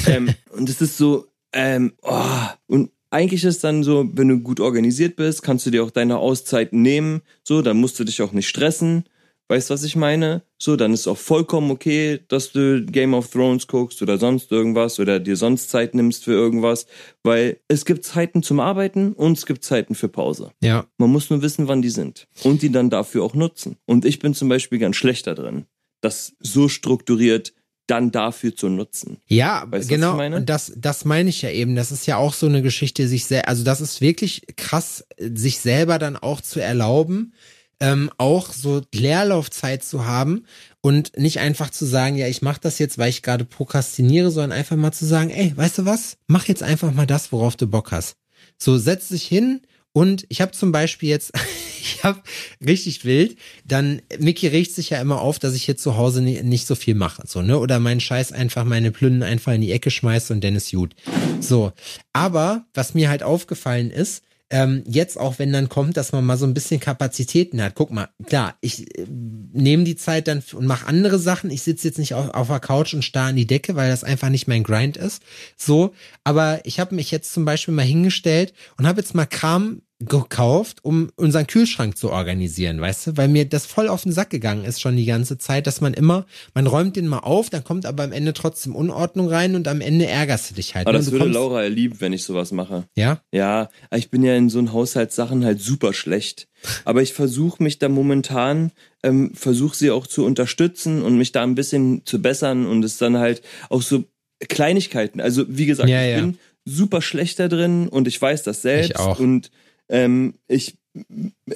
[0.07, 4.61] ähm, und es ist so ähm, oh, und eigentlich ist dann so, wenn du gut
[4.61, 8.31] organisiert bist, kannst du dir auch deine Auszeiten nehmen, so, dann musst du dich auch
[8.31, 9.03] nicht stressen.
[9.51, 10.43] Weißt was ich meine?
[10.57, 14.97] So, dann ist auch vollkommen okay, dass du Game of Thrones guckst oder sonst irgendwas
[14.97, 16.85] oder dir sonst Zeit nimmst für irgendwas,
[17.21, 20.51] weil es gibt Zeiten zum Arbeiten und es gibt Zeiten für Pause.
[20.61, 20.85] ja.
[20.97, 23.75] Man muss nur wissen, wann die sind und die dann dafür auch nutzen.
[23.85, 25.65] Und ich bin zum Beispiel ganz schlechter drin,
[25.99, 27.51] das so strukturiert
[27.87, 29.17] dann dafür zu nutzen.
[29.27, 30.17] Ja, Weißt du, genau.
[30.33, 31.75] Und das, das meine ich ja eben.
[31.75, 35.59] Das ist ja auch so eine Geschichte, sich sehr, also das ist wirklich krass, sich
[35.59, 37.33] selber dann auch zu erlauben,
[37.81, 40.45] ähm, auch so Leerlaufzeit zu haben
[40.81, 44.53] und nicht einfach zu sagen, ja, ich mache das jetzt, weil ich gerade prokrastiniere, sondern
[44.57, 46.17] einfach mal zu sagen, ey, weißt du was?
[46.27, 48.15] Mach jetzt einfach mal das, worauf du Bock hast.
[48.57, 49.61] So, setz dich hin
[49.93, 51.33] und ich habe zum Beispiel jetzt,
[51.81, 52.21] ich habe
[52.63, 56.43] richtig wild, dann, Mickey regt sich ja immer auf, dass ich hier zu Hause ni-
[56.43, 57.57] nicht so viel mache, so, ne?
[57.57, 60.95] Oder meinen Scheiß einfach, meine Plünnen einfach in die Ecke schmeiße und dann ist gut.
[61.39, 61.73] So.
[62.13, 66.37] Aber, was mir halt aufgefallen ist, ähm, jetzt auch wenn dann kommt, dass man mal
[66.37, 67.73] so ein bisschen Kapazitäten hat.
[67.73, 71.49] Guck mal, klar, ich äh, nehme die Zeit dann und mache andere Sachen.
[71.49, 74.03] Ich sitze jetzt nicht auf, auf der Couch und starr in die Decke, weil das
[74.03, 75.23] einfach nicht mein Grind ist.
[75.55, 75.93] So,
[76.25, 80.79] aber ich habe mich jetzt zum Beispiel mal hingestellt und habe jetzt mal Kram gekauft,
[80.83, 84.65] um unseren Kühlschrank zu organisieren, weißt du, weil mir das voll auf den Sack gegangen
[84.65, 87.85] ist schon die ganze Zeit, dass man immer, man räumt den mal auf, dann kommt
[87.85, 90.87] aber am Ende trotzdem Unordnung rein und am Ende ärgerst du dich halt.
[90.87, 91.03] Aber ne?
[91.03, 92.85] das würde Laura erlieben, wenn ich sowas mache.
[92.95, 96.47] Ja, Ja, ich bin ja in so einen Haushaltssachen halt super schlecht.
[96.85, 98.71] Aber ich versuche mich da momentan,
[99.03, 102.97] ähm, versuche sie auch zu unterstützen und mich da ein bisschen zu bessern und es
[102.97, 104.03] dann halt auch so
[104.47, 105.21] Kleinigkeiten.
[105.21, 106.21] Also wie gesagt, Ja, ich ja.
[106.21, 109.19] bin super schlecht da drin und ich weiß das selbst Ich auch.
[109.19, 109.51] und
[109.91, 110.77] ähm, ich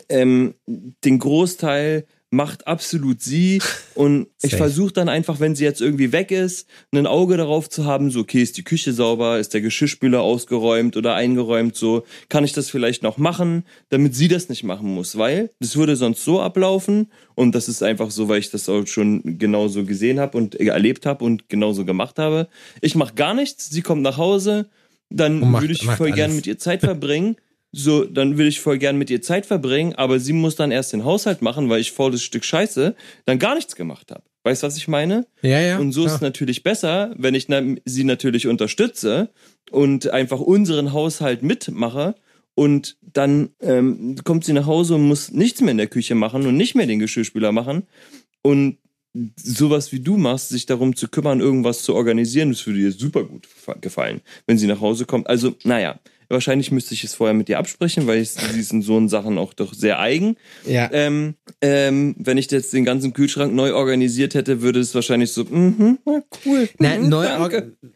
[0.10, 0.54] ähm,
[1.04, 3.62] den Großteil macht absolut sie.
[3.94, 7.86] Und ich versuche dann einfach, wenn sie jetzt irgendwie weg ist, ein Auge darauf zu
[7.86, 12.44] haben, so, okay, ist die Küche sauber, ist der Geschirrspüler ausgeräumt oder eingeräumt, so, kann
[12.44, 16.26] ich das vielleicht noch machen, damit sie das nicht machen muss, weil das würde sonst
[16.26, 20.38] so ablaufen und das ist einfach so, weil ich das auch schon genauso gesehen habe
[20.38, 22.50] und erlebt habe und genauso gemacht habe.
[22.82, 24.68] Ich mache gar nichts, sie kommt nach Hause,
[25.10, 26.36] dann macht- würde ich voll gern alles.
[26.38, 27.38] mit ihr Zeit verbringen.
[27.78, 30.94] So, dann will ich voll gern mit ihr Zeit verbringen, aber sie muss dann erst
[30.94, 32.96] den Haushalt machen, weil ich faules Stück Scheiße
[33.26, 34.24] dann gar nichts gemacht habe.
[34.44, 35.28] Weißt du, was ich meine?
[35.42, 35.78] Ja, ja.
[35.80, 36.16] und so ist klar.
[36.16, 37.48] es natürlich besser, wenn ich
[37.84, 39.30] sie natürlich unterstütze
[39.72, 42.16] und einfach unseren Haushalt mitmache
[42.54, 46.48] und dann ähm, kommt sie nach Hause und muss nichts mehr in der Küche machen
[46.48, 47.88] und nicht mehr den Geschirrspüler machen
[48.42, 48.78] und
[49.36, 53.24] sowas wie du machst, sich darum zu kümmern, irgendwas zu organisieren, das würde ihr super
[53.24, 55.28] gut gefa- gefallen, wenn sie nach Hause kommt.
[55.28, 56.00] Also, naja,
[56.30, 59.38] wahrscheinlich müsste ich es vorher mit ihr absprechen, weil ich, sie in so einen Sachen
[59.38, 60.38] auch doch sehr eigen.
[60.66, 60.90] Ja.
[60.92, 65.44] Ähm, ähm, wenn ich jetzt den ganzen Kühlschrank neu organisiert hätte, würde es wahrscheinlich so,
[65.44, 66.70] mhm, na cool.
[66.80, 67.28] Na, mhm, neu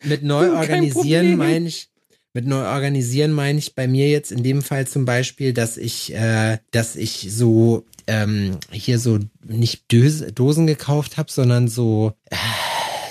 [0.03, 1.89] mit neu Kein organisieren meine ich,
[2.34, 6.13] mit neu organisieren meine ich bei mir jetzt in dem Fall zum Beispiel, dass ich,
[6.13, 12.36] äh, dass ich so ähm, hier so nicht Döse, Dosen gekauft habe, sondern so äh,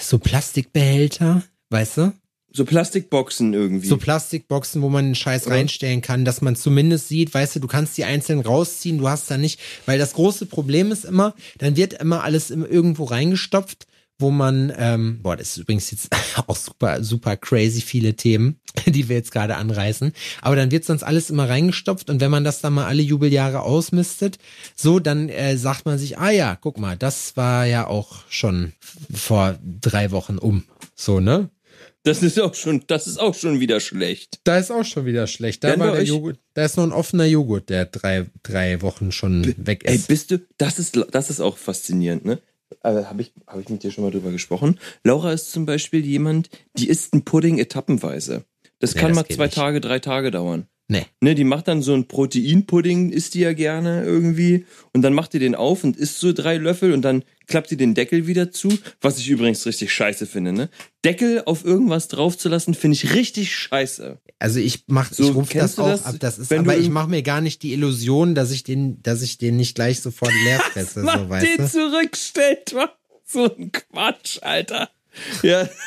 [0.01, 2.13] so Plastikbehälter, weißt du?
[2.51, 3.87] So Plastikboxen irgendwie.
[3.87, 5.53] So Plastikboxen, wo man den Scheiß Ja.
[5.53, 9.31] reinstellen kann, dass man zumindest sieht, weißt du, du kannst die einzeln rausziehen, du hast
[9.31, 13.87] da nicht, weil das große Problem ist immer, dann wird immer alles irgendwo reingestopft,
[14.19, 16.09] wo man, ähm, boah, das ist übrigens jetzt
[16.47, 21.03] auch super, super crazy viele Themen, die wir jetzt gerade anreißen, aber dann wird sonst
[21.03, 24.39] alles immer reingestopft und wenn man das dann mal alle Jubeljahre ausmistet,
[24.75, 28.73] so, dann äh, sagt man sich, ah ja, guck mal, das war ja auch schon
[29.13, 30.65] vor drei Wochen um,
[30.97, 31.51] so, ne?
[32.05, 34.41] Das ist auch schon, das ist auch schon wieder schlecht.
[34.45, 35.65] Da ist auch schon wieder schlecht.
[35.65, 39.55] Da war der Joghurt, da ist noch ein offener Joghurt, der drei, drei Wochen schon
[39.59, 40.09] weg Ey, ist.
[40.09, 42.39] bist du, das ist, das ist auch faszinierend, ne?
[42.83, 44.79] Äh, Habe ich, hab ich mit dir schon mal drüber gesprochen?
[45.03, 48.45] Laura ist zum Beispiel jemand, die isst einen Pudding etappenweise.
[48.79, 49.55] Das Nee, kann das mal zwei nicht.
[49.55, 50.67] Tage, drei Tage dauern.
[50.91, 51.05] Nee.
[51.21, 54.65] Ne, die macht dann so einen Proteinpudding, isst die ja gerne irgendwie.
[54.95, 57.77] Und dann macht die den auf und isst so drei Löffel und dann klappt die
[57.77, 58.71] den Deckel wieder zu.
[59.03, 60.71] Was ich übrigens richtig scheiße finde, ne?
[61.05, 64.19] Deckel auf irgendwas draufzulassen, finde ich richtig scheiße.
[64.39, 66.05] Also ich mach, So, ich rufe das auch das?
[66.07, 66.15] ab.
[66.21, 69.21] Das ist, Wenn aber ich mache mir gar nicht die Illusion, dass ich den, dass
[69.21, 71.69] ich den nicht gleich sofort leer fresse, Mach so weißt den du.
[71.71, 72.75] zurückstellt.
[72.75, 72.91] wa?
[73.27, 74.89] So ein Quatsch, Alter.
[75.43, 75.69] Ja.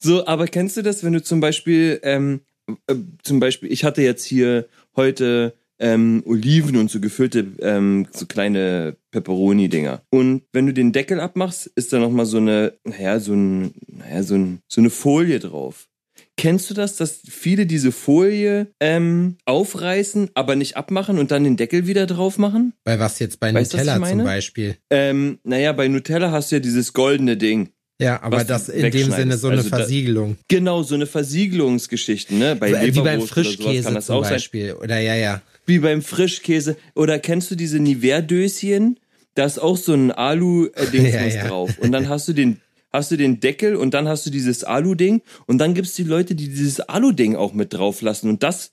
[0.00, 2.42] So, aber kennst du das, wenn du zum Beispiel, ähm,
[2.86, 8.26] äh, zum Beispiel, ich hatte jetzt hier heute ähm, Oliven und so gefüllte, ähm, so
[8.26, 10.02] kleine Pepperoni-Dinger.
[10.10, 14.22] Und wenn du den Deckel abmachst, ist da nochmal so eine, naja, so ein, naja,
[14.22, 15.88] so ein, so eine Folie drauf.
[16.36, 21.56] Kennst du das, dass viele diese Folie ähm, aufreißen, aber nicht abmachen und dann den
[21.56, 22.72] Deckel wieder drauf machen?
[22.84, 24.24] Bei was jetzt bei Weißt Nutella zum?
[24.24, 24.76] Beispiel.
[24.90, 27.70] Ähm, naja, bei Nutella hast du ja dieses goldene Ding.
[28.00, 29.10] Ja, aber das in dem.
[29.12, 30.36] Sinne so eine Also da- Versiegelung.
[30.48, 32.56] Genau, so eine Versiegelungsgeschichte, ne?
[32.56, 34.34] Bei Wie beim Frischkäse kann das zum auch sein.
[34.34, 34.74] Beispiel.
[34.74, 35.42] Oder ja, ja.
[35.66, 36.76] Wie beim Frischkäse.
[36.94, 38.98] Oder kennst du diese Nivea-Döschen?
[39.34, 41.46] Da ist auch so ein Alu-Ding Ja, ja.
[41.48, 41.78] drauf.
[41.78, 42.60] Und dann hast du den,
[42.92, 45.22] hast du den Deckel und dann hast du dieses Alu-Ding.
[45.46, 48.28] Und dann gibt's die Leute, die dieses Alu-Ding auch mit drauf lassen.
[48.28, 48.72] Und das,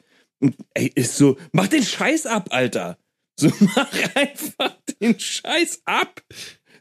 [0.74, 2.98] ey, ist so, mach den Scheiß ab, Alter.
[3.40, 6.22] So, mach einfach den Scheiß ab.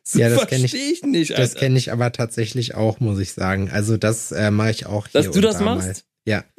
[0.03, 1.43] So Ja, das kenn ich- verstehe ich nicht, Alter.
[1.43, 3.71] Das kenne ich aber tatsächlich auch, muss ich sagen.
[3.71, 5.77] Also das äh, mache ich auch hier Dass du das da mal.
[5.77, 6.05] machst?
[6.27, 6.45] Ja.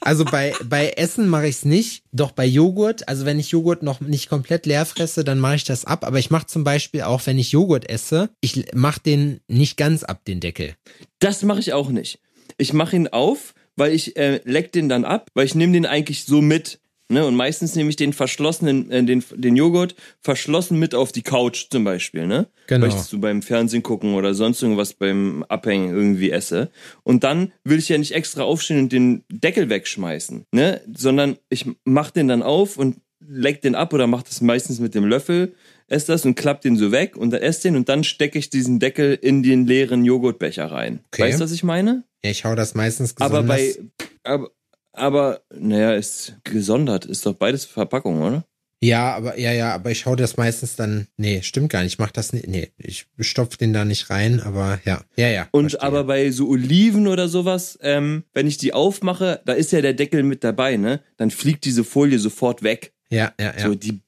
[0.00, 3.82] Also bei, bei Essen mache ich es nicht, doch bei Joghurt, also wenn ich Joghurt
[3.82, 6.04] noch nicht komplett leer fresse, dann mache ich das ab.
[6.06, 10.04] Aber ich mache zum Beispiel auch, wenn ich Joghurt esse, ich mache den nicht ganz
[10.04, 10.74] ab, den Deckel.
[11.18, 12.20] Das mache ich auch nicht.
[12.56, 15.84] Ich mache ihn auf, weil ich äh, leck den dann ab, weil ich nehme den
[15.84, 16.78] eigentlich so mit.
[17.10, 17.24] Ne?
[17.24, 21.66] Und meistens nehme ich den verschlossenen, äh, den, den Joghurt verschlossen mit auf die Couch
[21.70, 22.48] zum Beispiel, ne?
[22.66, 22.86] Genau.
[22.86, 26.70] Weil ich so beim Fernsehen gucken oder sonst irgendwas beim Abhängen irgendwie esse.
[27.04, 30.82] Und dann will ich ja nicht extra aufstehen und den Deckel wegschmeißen, ne?
[30.94, 32.96] Sondern ich mach den dann auf und
[33.26, 35.54] leck den ab oder mach das meistens mit dem Löffel,
[35.86, 38.50] esse das und klapp den so weg und dann esse den und dann stecke ich
[38.50, 41.00] diesen Deckel in den leeren Joghurtbecher rein.
[41.12, 41.22] Okay.
[41.22, 42.04] Weißt du, was ich meine?
[42.22, 43.78] Ja, ich hau das meistens Aber besonders.
[43.78, 44.50] bei, aber,
[44.98, 48.44] aber, naja, ist gesondert, ist doch beides Verpackung, oder?
[48.80, 51.08] ja, aber ja, ja, aber ich hau das meistens dann.
[51.16, 51.94] Nee, stimmt gar nicht.
[51.94, 52.46] Ich mach das nicht.
[52.46, 55.02] Nee, ich stopf den da nicht rein, aber ja.
[55.16, 55.48] Ja, ja.
[55.50, 55.82] Und verstehe.
[55.82, 59.94] aber bei so Oliven oder sowas, ähm, wenn ich die aufmache, da ist ja der
[59.94, 61.00] Deckel mit dabei, ne?
[61.16, 62.92] Dann fliegt diese Folie sofort weg.
[63.10, 63.66] Ja, ja, ja.
[63.66, 64.00] So, die,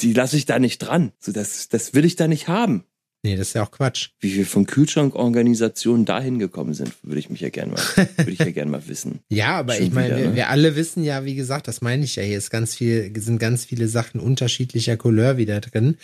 [0.00, 1.12] die lasse ich da nicht dran.
[1.18, 2.84] So, das, das will ich da nicht haben.
[3.24, 4.10] Nee, das ist ja auch Quatsch.
[4.20, 7.82] Wie wir von Kühlschrankorganisationen dahin gekommen sind, würde ich mich ja gerne mal,
[8.16, 9.20] würde ich ja gerne mal wissen.
[9.28, 10.36] Ja, aber Schon ich meine, wieder, wir, ne?
[10.36, 13.38] wir alle wissen ja, wie gesagt, das meine ich ja, hier ist ganz viel, sind
[13.38, 15.96] ganz viele Sachen unterschiedlicher Couleur wieder drin.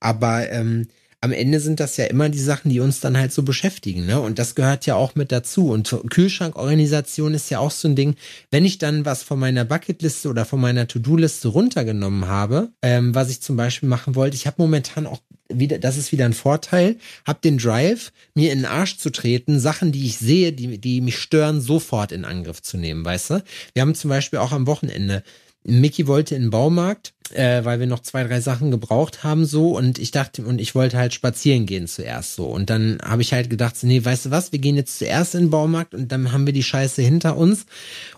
[0.00, 0.86] Aber ähm,
[1.22, 4.20] am Ende sind das ja immer die Sachen, die uns dann halt so beschäftigen, ne?
[4.20, 5.68] Und das gehört ja auch mit dazu.
[5.68, 8.16] Und Kühlschrankorganisation ist ja auch so ein Ding,
[8.50, 13.30] wenn ich dann was von meiner Bucketliste oder von meiner To-Do-Liste runtergenommen habe, ähm, was
[13.30, 15.20] ich zum Beispiel machen wollte, ich habe momentan auch
[15.58, 16.96] wieder, das ist wieder ein Vorteil,
[17.26, 21.00] habe den Drive, mir in den Arsch zu treten, Sachen, die ich sehe, die, die
[21.00, 23.44] mich stören, sofort in Angriff zu nehmen, weißt du?
[23.74, 25.22] Wir haben zum Beispiel auch am Wochenende
[25.64, 29.76] Mickey wollte in den Baumarkt, äh, weil wir noch zwei, drei Sachen gebraucht haben so
[29.76, 32.46] und ich dachte, und ich wollte halt spazieren gehen zuerst so.
[32.46, 35.34] Und dann habe ich halt gedacht, so, nee, weißt du was, wir gehen jetzt zuerst
[35.34, 37.66] in den Baumarkt und dann haben wir die Scheiße hinter uns.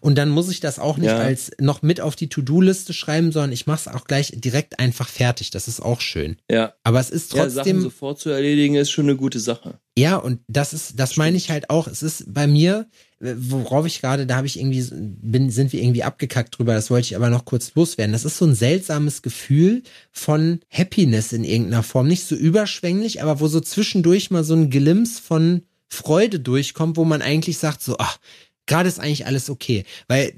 [0.01, 1.19] Und dann muss ich das auch nicht Ja.
[1.19, 5.09] als noch mit auf die To-Do-Liste schreiben, sondern ich mache es auch gleich direkt einfach
[5.09, 5.51] fertig.
[5.51, 6.37] Das ist auch schön.
[6.51, 6.73] Ja.
[6.83, 7.81] Aber es ist ja, Sachen trotzdem.
[7.83, 9.79] sofort zu erledigen ist schon eine gute Sache.
[9.97, 11.87] Ja, und das ist, das meine ich halt auch.
[11.87, 12.87] Es ist bei mir,
[13.25, 17.07] worauf ich gerade, da habe ich irgendwie, bin, sind wir irgendwie abgekackt drüber, das wollte
[17.07, 18.13] ich aber noch kurz loswerden.
[18.13, 22.07] Das ist so ein seltsames Gefühl von Happiness in irgendeiner Form.
[22.07, 27.05] Nicht so überschwänglich, aber wo so zwischendurch mal so ein Glimps von Freude durchkommt, wo
[27.05, 28.19] man eigentlich sagt, so, ach,
[28.67, 29.85] gerade ist eigentlich alles okay.
[30.09, 30.35] Weil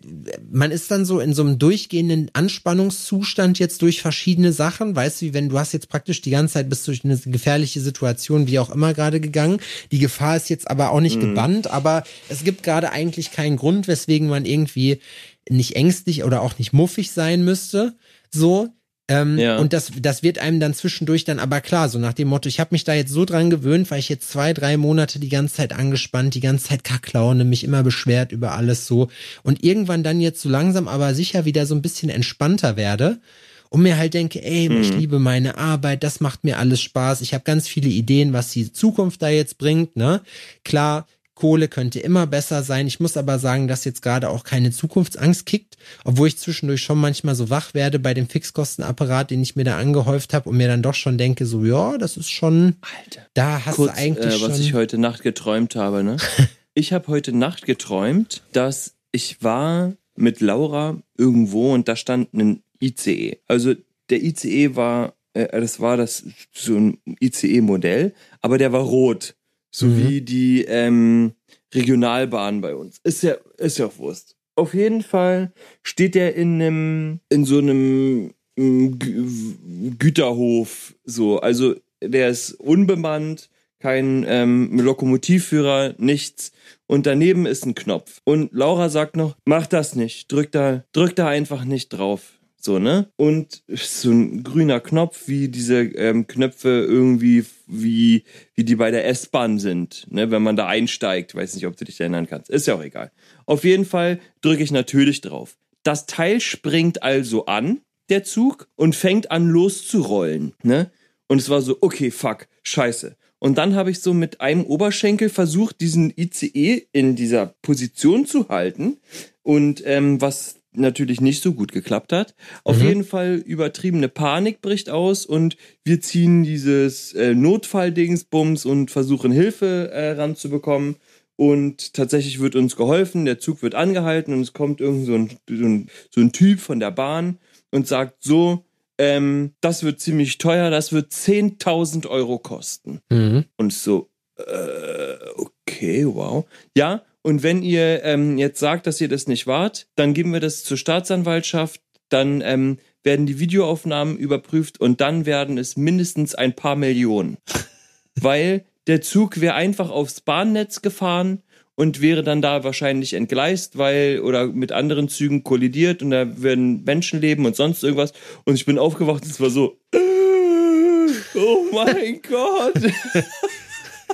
[0.50, 4.96] man ist dann so in so einem durchgehenden Anspannungszustand jetzt durch verschiedene Sachen.
[4.96, 7.80] Weißt du, wie wenn du hast jetzt praktisch die ganze Zeit bist durch eine gefährliche
[7.80, 9.60] Situation, wie auch immer gerade gegangen.
[9.92, 13.88] Die Gefahr ist jetzt aber auch nicht gebannt, aber es gibt gerade eigentlich keinen Grund,
[13.88, 15.00] weswegen man irgendwie
[15.48, 17.94] nicht ängstlich oder auch nicht muffig sein müsste.
[18.30, 18.68] So.
[19.08, 19.58] Ähm, Ja.
[19.58, 22.58] Und das, das wird einem dann zwischendurch dann aber klar, so nach dem Motto, ich
[22.58, 25.54] habe mich da jetzt so dran gewöhnt, weil ich jetzt zwei, drei Monate die ganze
[25.56, 29.08] Zeit angespannt, die ganze Zeit Kacklaune, mich immer beschwert über alles so
[29.44, 33.20] und irgendwann dann jetzt so langsam aber sicher wieder so ein bisschen entspannter werde
[33.68, 37.34] und mir halt denke, ey, ich liebe meine Arbeit, das macht mir alles Spaß, ich
[37.34, 40.20] habe ganz viele Ideen, was die Zukunft da jetzt bringt, ne?
[40.64, 42.86] Klar, Kohle könnte immer besser sein.
[42.86, 46.98] Ich muss aber sagen, dass jetzt gerade auch keine Zukunftsangst kickt, obwohl ich zwischendurch schon
[46.98, 50.66] manchmal so wach werde bei dem Fixkostenapparat, den ich mir da angehäuft habe und mir
[50.66, 53.26] dann doch schon denke, so ja, das ist schon, Alter.
[53.34, 54.50] da hast Kurz, du eigentlich äh, schon.
[54.50, 56.16] was ich heute Nacht geträumt habe, ne?
[56.74, 62.62] ich habe heute Nacht geträumt, dass ich war mit Laura irgendwo und da stand ein
[62.80, 63.38] ICE.
[63.46, 63.74] Also
[64.08, 69.35] der ICE war, äh, das war das so ein ICE-Modell, aber der war rot.
[69.78, 70.08] So Mhm.
[70.08, 71.32] wie die ähm,
[71.74, 72.98] Regionalbahn bei uns.
[73.04, 74.34] Ist ja, ist ja auch Wurst.
[74.54, 75.52] Auf jeden Fall
[75.82, 81.40] steht der in einem, in so einem mm, Gü- Güterhof, so.
[81.40, 86.52] Also der ist unbemannt, kein ähm, Lokomotivführer, nichts.
[86.86, 88.22] Und daneben ist ein Knopf.
[88.24, 92.35] Und Laura sagt noch, mach das nicht, drück da, drück da einfach nicht drauf.
[92.58, 93.10] So, ne?
[93.16, 99.06] Und so ein grüner Knopf, wie diese ähm, Knöpfe irgendwie, wie, wie die bei der
[99.06, 100.30] S-Bahn sind, ne?
[100.30, 101.34] Wenn man da einsteigt.
[101.34, 102.50] Weiß nicht, ob du dich erinnern kannst.
[102.50, 103.12] Ist ja auch egal.
[103.44, 105.56] Auf jeden Fall drücke ich natürlich drauf.
[105.82, 110.90] Das Teil springt also an, der Zug, und fängt an loszurollen, ne?
[111.28, 113.16] Und es war so, okay, fuck, scheiße.
[113.38, 118.48] Und dann habe ich so mit einem Oberschenkel versucht, diesen ICE in dieser Position zu
[118.48, 118.98] halten.
[119.42, 122.34] Und ähm, was natürlich nicht so gut geklappt hat.
[122.64, 129.32] Auf jeden Fall übertriebene Panik bricht aus und wir ziehen dieses äh, Notfalldingsbums und versuchen
[129.32, 130.96] Hilfe äh, ranzubekommen.
[131.36, 135.30] Und tatsächlich wird uns geholfen, der Zug wird angehalten und es kommt irgend so ein,
[135.46, 137.38] so ein, so ein Typ von der Bahn
[137.70, 138.64] und sagt so,
[138.98, 143.00] ähm, das wird ziemlich teuer, das wird 10.000 Euro kosten.
[143.10, 143.44] Mhm.
[143.58, 144.08] Und so,
[144.38, 146.46] äh, okay, wow.
[146.76, 150.38] Ja, und wenn ihr ähm, jetzt sagt, dass ihr das nicht wart, dann geben wir
[150.38, 156.54] das zur Staatsanwaltschaft, dann ähm, werden die Videoaufnahmen überprüft und dann werden es mindestens ein
[156.54, 157.36] paar Millionen.
[158.14, 161.42] Weil der Zug wäre einfach aufs Bahnnetz gefahren
[161.74, 166.84] und wäre dann da wahrscheinlich entgleist, weil oder mit anderen Zügen kollidiert und da werden
[166.84, 168.12] Menschenleben und sonst irgendwas.
[168.44, 169.80] Und ich bin aufgewacht und es war so,
[171.34, 172.92] oh mein Gott.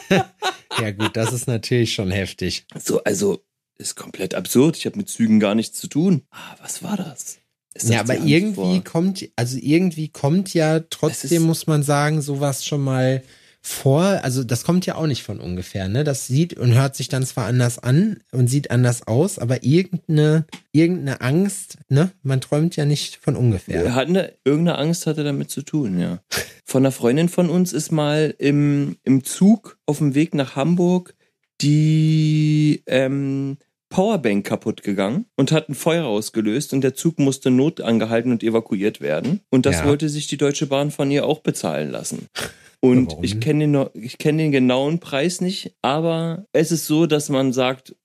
[0.80, 2.66] Ja gut, das ist natürlich schon heftig.
[2.78, 3.44] So, also,
[3.78, 4.76] ist komplett absurd.
[4.76, 6.22] Ich habe mit Zügen gar nichts zu tun.
[6.30, 7.38] Ah, was war das?
[7.74, 12.64] Das Ja, aber irgendwie vor- kommt, also irgendwie kommt ja trotzdem, muss man sagen, sowas
[12.66, 13.22] schon mal
[13.62, 14.02] vor.
[14.22, 16.02] Also das kommt ja auch nicht von ungefähr, ne?
[16.04, 20.46] Das sieht und hört sich dann zwar anders an und sieht anders aus, aber irgendeine,
[20.72, 22.10] irgendeine Angst, ne?
[22.22, 23.94] Man träumt ja nicht von ungefähr.
[23.94, 26.18] Hat eine, irgendeine Angst hatte damit zu tun, ja.
[26.64, 31.14] Von einer Freundin von uns ist mal im, im Zug auf dem Weg nach Hamburg
[31.60, 33.58] die ähm,
[33.90, 39.00] Powerbank kaputt gegangen und hat ein Feuer ausgelöst und der Zug musste notangehalten und evakuiert
[39.00, 39.40] werden.
[39.50, 39.84] Und das Ja.
[39.86, 42.26] wollte sich die Deutsche Bahn von ihr auch bezahlen lassen.
[42.84, 47.06] Und Warum ich kenne den, ich kenn den genauen Preis nicht, aber es ist so,
[47.06, 47.94] dass man sagt,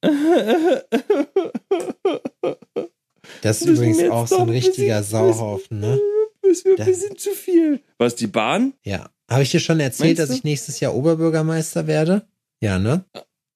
[3.41, 5.99] Das ist übrigens auch so ein bisschen- richtiger Sauhaufen, ne?
[6.41, 7.81] das wird ein bisschen zu viel.
[7.97, 8.73] Was, die Bahn?
[8.83, 9.09] Ja.
[9.29, 12.25] Habe ich dir schon erzählt, dass ich nächstes Jahr Oberbürgermeister werde?
[12.61, 13.03] Ja, ne?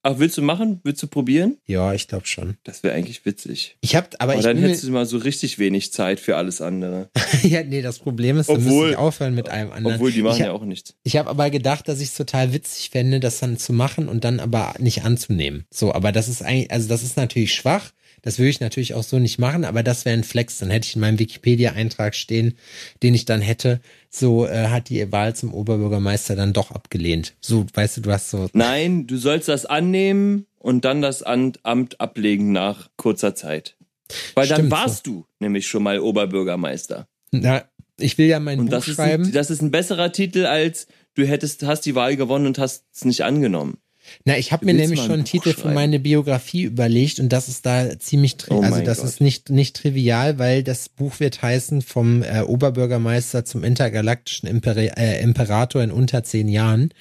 [0.04, 0.80] Ach, willst du machen?
[0.84, 1.58] Willst du probieren?
[1.68, 2.58] Ja, ich glaube schon.
[2.64, 3.78] Das wäre eigentlich witzig.
[3.82, 6.60] Ich habe, aber Aber ich dann hättest du mal so richtig wenig Zeit für alles
[6.60, 7.10] andere.
[7.43, 9.95] ja, nee, das Problem ist, da müsste Obwohl- ich aufhören mit einem anderen.
[9.97, 10.95] Obwohl, die machen ich ja auch nichts.
[11.04, 14.24] Ich habe aber gedacht, dass ich es total witzig fände, das dann zu machen und
[14.24, 15.66] dann aber nicht anzunehmen.
[15.70, 17.91] So, aber das ist eigentlich, also das ist natürlich schwach.
[18.22, 20.59] Das würde ich natürlich auch so nicht machen, aber das wäre ein Flex.
[20.59, 22.55] Dann hätte ich in meinem Wikipedia-Eintrag stehen,
[23.01, 23.80] den ich dann hätte.
[24.09, 27.34] So äh, hat die Wahl zum Oberbürgermeister dann doch abgelehnt.
[27.41, 28.47] So, weißt du, du hast so.
[28.53, 31.59] Nein, du sollst das annehmen und dann das Amt
[31.99, 33.76] ablegen nach kurzer Zeit.
[34.36, 37.07] Weil dann Stimmt warst du nämlich schon mal Oberbürgermeister.
[37.32, 37.63] Na,
[37.97, 39.26] ich will ja mein Und Buch das ist, schreiben.
[39.26, 42.86] ein, das ist ein besserer Titel als du hättest, hast die Wahl gewonnen und hast
[42.93, 43.78] es nicht angenommen.
[44.26, 47.47] Na, ich habe mir nämlich schon ein einen Titel für meine Biografie überlegt und das
[47.47, 49.07] ist da ziemlich, Oh also das Gott.
[49.07, 54.91] ist nicht, nicht trivial, weil das Buch wird heißen vom äh, Oberbürgermeister zum intergalaktischen Imperi
[54.95, 56.93] äh, Imperator in unter zehn Jahren.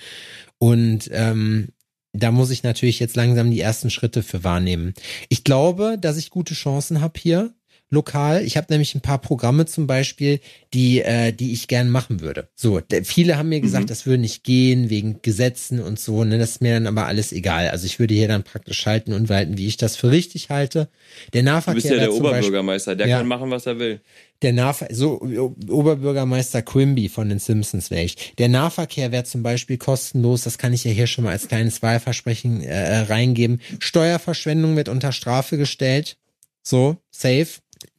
[0.58, 1.68] Und ähm,
[2.12, 4.94] da muss ich natürlich jetzt langsam die ersten Schritte für wahrnehmen.
[5.28, 7.54] Ich glaube, dass ich gute Chancen habe hier
[7.90, 8.44] lokal.
[8.44, 10.40] Ich habe nämlich ein paar Programme zum Beispiel,
[10.72, 12.48] die, äh, die ich gern machen würde.
[12.54, 13.88] So, viele haben mir gesagt, Mhm.
[13.88, 16.22] das würde nicht gehen wegen Gesetzen und so.
[16.24, 17.68] Ne, das ist mir dann aber alles egal.
[17.70, 20.88] Also ich würde hier dann praktisch schalten und walten, wie ich das für richtig halte.
[21.32, 23.18] Der Du Nahverkehr bist ja der zum Beispiel, Oberbürgermeister, der Ja.
[23.18, 24.00] kann machen, was er will.
[24.42, 25.20] der Nahver so
[25.68, 28.34] Oberbürgermeister Quimby von den Simpsons wäre ich.
[28.38, 30.44] Der Nahverkehr wäre zum Beispiel kostenlos.
[30.44, 33.60] Das kann ich ja hier schon mal als kleines Wahlversprechen äh, reingeben.
[33.78, 36.16] Steuerverschwendung wird unter Strafe gestellt.
[36.62, 37.48] So safe.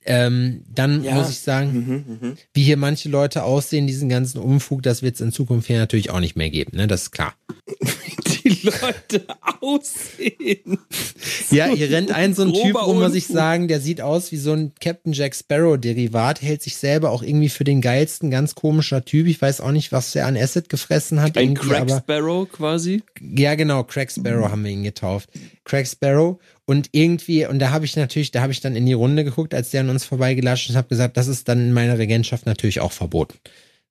[0.05, 1.13] Ähm, dann Ja.
[1.15, 2.37] muss ich sagen, Mhm, mhm.
[2.53, 6.09] wie hier manche Leute aussehen, diesen ganzen Umfug, das wird es in Zukunft hier natürlich
[6.09, 6.75] auch nicht mehr geben.
[6.77, 7.35] Ne, das ist klar.
[8.43, 9.25] Die Leute
[9.61, 10.79] aussehen.
[11.51, 14.37] Ja, hier rennt ein so ein Typ rum, muss ich sagen, der sieht aus wie
[14.37, 18.55] so ein Captain Jack Sparrow Derivat, hält sich selber auch irgendwie für den geilsten, ganz
[18.55, 19.27] komischer Typ.
[19.27, 21.37] Ich weiß auch nicht, was der an Acid gefressen hat.
[21.37, 23.03] Ein Crack Sparrow quasi.
[23.19, 25.29] ja, genau, Crack Sparrow haben wir ihn getauft.
[25.65, 26.39] Crack Sparrow
[26.71, 29.53] und irgendwie und da habe ich natürlich, da habe ich dann in die Runde geguckt,
[29.53, 32.45] als der an uns vorbeigelatscht ist und habe gesagt, das ist dann in meiner Regentschaft
[32.45, 33.37] natürlich auch verboten,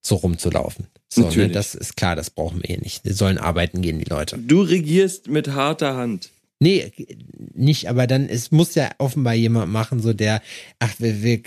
[0.00, 0.86] so rumzulaufen.
[1.12, 1.52] So, ne, Natürlich.
[1.52, 3.04] das ist klar, das brauchen wir hier nicht.
[3.04, 4.38] Die sollen arbeiten gehen, die Leute.
[4.38, 6.30] Du regierst mit harter Hand.
[6.58, 6.90] Nee,
[7.52, 10.40] nicht, aber dann, es muss ja offenbar jemand machen, so der,
[10.78, 11.42] ach, wir, wir,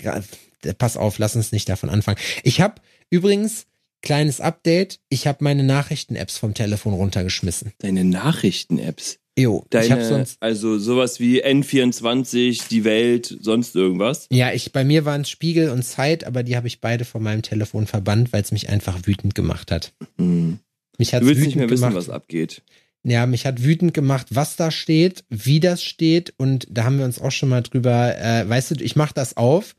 [0.78, 2.18] pass auf, lass uns nicht davon anfangen.
[2.44, 2.76] Ich habe
[3.10, 3.66] übrigens,
[4.02, 7.72] kleines Update, ich habe meine Nachrichten-Apps vom Telefon runtergeschmissen.
[7.78, 9.18] Deine Nachrichten-Apps.
[9.36, 14.26] Jo, ich habe Deine, sonst, also sowas wie N24, die Welt, sonst irgendwas.
[14.30, 17.22] ja, ich, bei mir waren es Spiegel und Zeit, aber die habe ich beide von
[17.22, 19.92] meinem Telefon verbannt, weil es mich einfach wütend gemacht hat.
[20.18, 20.58] Hm.
[20.98, 21.96] Mich Du willst wütend nicht mehr wissen, gemacht.
[21.96, 22.62] was abgeht.
[23.02, 27.04] Ja, mich hat wütend gemacht, was da steht, wie das steht und da haben wir
[27.04, 29.74] uns auch schon mal drüber, äh, weißt du, ich mach das auf,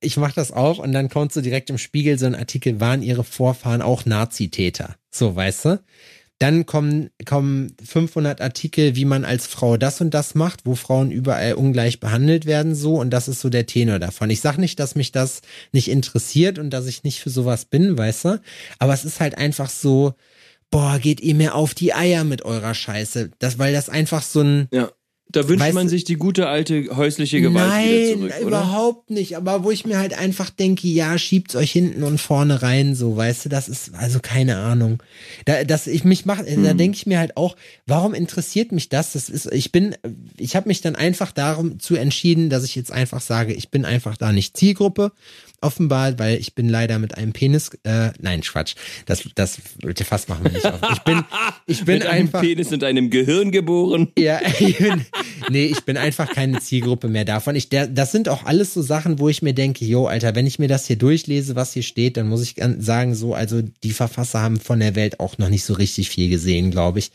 [0.00, 3.02] ich mach das auf und dann kommt so direkt im Spiegel so ein Artikel, waren
[3.02, 4.96] ihre Vorfahren auch Nazitäter?
[5.10, 5.80] So, weißt du?
[6.38, 11.10] Dann kommen, kommen 500 Artikel, wie man als Frau das und das macht, wo Frauen
[11.10, 13.00] überall ungleich behandelt werden, so.
[13.00, 14.28] Und das ist so der Tenor davon.
[14.28, 15.40] Ich sag nicht, dass mich das
[15.72, 18.40] nicht interessiert und dass ich nicht für sowas bin, weißt du?
[18.78, 20.14] Aber es ist halt einfach so,
[20.70, 23.30] boah, geht ihr mir auf die Eier mit eurer Scheiße.
[23.38, 24.90] Das, weil das einfach so ein, Ja.
[25.36, 28.46] Da wünscht Weißt man sich die gute alte häusliche Gewalt Nein, wieder zurück, oder?
[28.46, 29.36] überhaupt nicht.
[29.36, 33.16] Aber wo ich mir halt einfach denke, ja, schiebt's euch hinten und vorne rein, so,
[33.18, 35.02] weißt du, das ist also keine Ahnung.
[35.44, 36.78] Da, dass ich mich mach, da Hm.
[36.78, 37.54] denke ich mir halt auch,
[37.86, 39.12] warum interessiert mich das?
[39.12, 39.94] Das ist, ich bin,
[40.38, 43.84] ich habe mich dann einfach darum zu entschieden, dass ich jetzt einfach sage, ich bin
[43.84, 45.12] einfach da nicht Zielgruppe.
[45.60, 48.74] Offenbar, weil ich bin leider mit einem Penis, äh, nein, Quatsch,
[49.06, 49.58] das, das,
[50.04, 50.80] Fass machen wir nicht auf.
[50.92, 51.24] Ich bin,
[51.66, 52.42] ich bin Mit einem einfach.
[52.42, 54.12] Penis und einem Gehirn geboren.
[54.18, 55.04] Ja, ich bin,
[55.50, 57.56] nee, ich bin einfach keine Zielgruppe mehr davon.
[57.56, 60.46] Ich, der, das sind auch alles so Sachen, wo ich mir denke, yo, Alter, wenn
[60.46, 63.92] ich mir das hier durchlese, was hier steht, dann muss ich sagen, so, also die
[63.92, 67.10] Verfasser haben von der Welt auch noch nicht so richtig viel gesehen, glaube ich.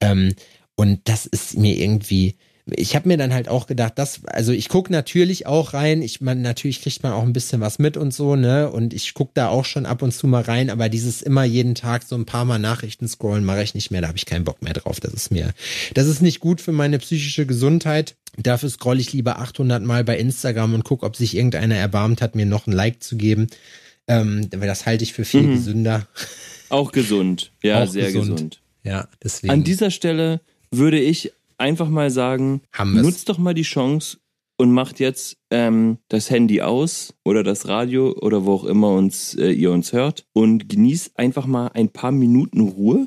[0.00, 0.34] Ähm,
[0.74, 2.36] und das ist mir irgendwie,
[2.66, 6.20] ich habe mir dann halt auch gedacht, das, also ich gucke natürlich auch rein, ich
[6.20, 8.70] meine, natürlich kriegt man auch ein bisschen was mit und so, ne?
[8.70, 11.74] Und ich gucke da auch schon ab und zu mal rein, aber dieses immer jeden
[11.74, 14.44] Tag so ein paar Mal Nachrichten scrollen mache ich nicht mehr, da habe ich keinen
[14.44, 15.00] Bock mehr drauf.
[15.00, 15.52] Das ist mir,
[15.94, 18.14] das ist nicht gut für meine psychische Gesundheit.
[18.38, 22.34] Dafür scroll ich lieber 800 Mal bei Instagram und guck, ob sich irgendeiner erbarmt hat,
[22.36, 23.48] mir noch ein Like zu geben.
[24.08, 25.52] Ähm, weil das halte ich für viel Mhm.
[25.54, 26.06] gesünder.
[26.70, 27.52] Auch gesund.
[27.62, 28.30] Ja, Auch sehr gesund.
[28.30, 28.60] gesund.
[28.84, 29.52] Ja, deswegen.
[29.52, 30.40] An dieser Stelle
[30.70, 31.32] würde ich
[31.62, 34.18] einfach mal sagen, nutzt doch mal die Chance
[34.58, 39.34] und macht jetzt ähm, das Handy aus oder das Radio oder wo auch immer uns
[39.34, 43.06] äh, ihr uns hört und genießt einfach mal ein paar Minuten Ruhe.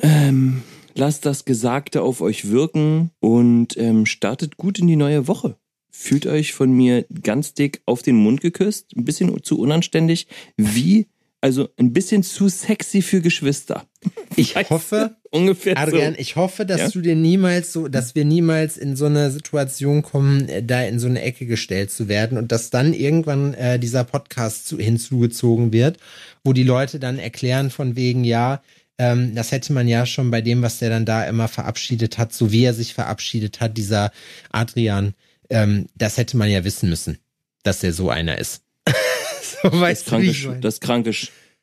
[0.00, 0.62] Ähm,
[0.94, 5.56] lasst das Gesagte auf euch wirken und ähm, startet gut in die neue Woche.
[5.90, 10.26] Fühlt euch von mir ganz dick auf den Mund geküsst, ein bisschen zu unanständig,
[10.56, 11.06] wie
[11.44, 13.86] also ein bisschen zu sexy für Geschwister.
[14.36, 16.18] Ich hoffe, ungefähr Adrian, so.
[16.18, 16.88] ich hoffe, dass Ja?
[16.88, 20.98] du dir niemals so, dass wir niemals in so eine Situation kommen, äh, da in
[20.98, 25.72] so eine Ecke gestellt zu werden und dass dann irgendwann äh, dieser Podcast zu, hinzugezogen
[25.72, 25.98] wird,
[26.42, 28.60] wo die Leute dann erklären von wegen, ja,
[28.98, 32.32] ähm, das hätte man ja schon bei dem, was der dann da immer verabschiedet hat,
[32.32, 34.10] so wie er sich verabschiedet hat, dieser
[34.50, 35.14] Adrian,
[35.50, 37.18] ähm, das hätte man ja wissen müssen,
[37.62, 38.63] dass er so einer ist.
[39.62, 40.60] so Das weißt du, wie kranke, ich meine?
[40.60, 41.10] das kranke,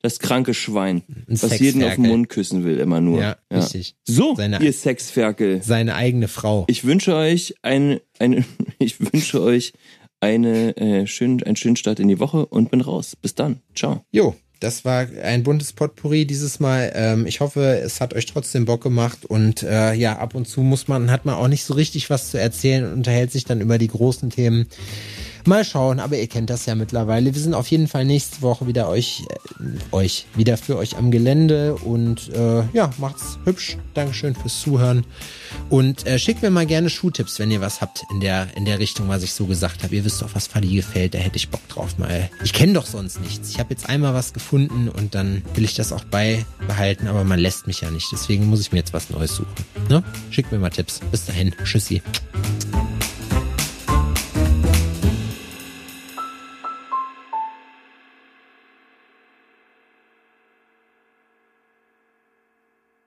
[0.02, 2.08] das kranke Schwein, Ein was jeden auf den.
[2.08, 3.22] Mund küssen will, immer nur.
[3.22, 3.96] Ja, richtig.
[4.08, 5.62] So, Seine- ihr Sexferkel.
[5.64, 6.66] Seine eigene Frau.
[6.68, 8.44] Ich wünsche euch eine, eine
[8.80, 9.74] ich wünsche euch
[10.20, 13.16] eine äh, schön, einen schönen Start in die Woche und bin raus.
[13.16, 13.62] Bis dann.
[13.76, 14.06] Ciao.
[14.12, 16.92] Jo, das war ein buntes Potpourri dieses Mal.
[16.94, 20.62] Ähm, ich hoffe, es hat euch trotzdem Bock gemacht und äh, ja, ab und zu
[20.62, 23.62] muss man, hat man auch nicht so richtig was zu erzählen und unterhält sich dann
[23.62, 24.68] über die großen Themen.
[25.46, 27.34] Mal schauen, aber ihr kennt das ja mittlerweile.
[27.34, 31.12] Wir sind auf jeden Fall nächste Woche wieder euch, äh, euch, wieder für euch am
[31.12, 33.78] Gelände und äh, ja, macht's hübsch.
[33.94, 35.06] Dankeschön fürs Zuhören.
[35.70, 38.80] Und äh, schickt mir mal gerne Schuhtipps, wenn ihr was habt in der, in der
[38.80, 39.96] Richtung, was ich so gesagt habe.
[39.96, 42.30] Ihr wisst doch, was Fadi gefällt, da hätte ich Bock drauf mal.
[42.44, 43.50] Ich kenne doch sonst nichts.
[43.50, 47.40] Ich habe jetzt einmal was gefunden und dann will ich das auch beibehalten, aber man
[47.40, 48.08] lässt mich ja nicht.
[48.12, 49.66] Deswegen muss ich mir jetzt was Neues suchen.
[49.90, 50.04] Ne?
[50.30, 51.00] Schickt mir mal Tipps.
[51.12, 51.54] Bis dahin.
[51.64, 52.02] Tschüssi.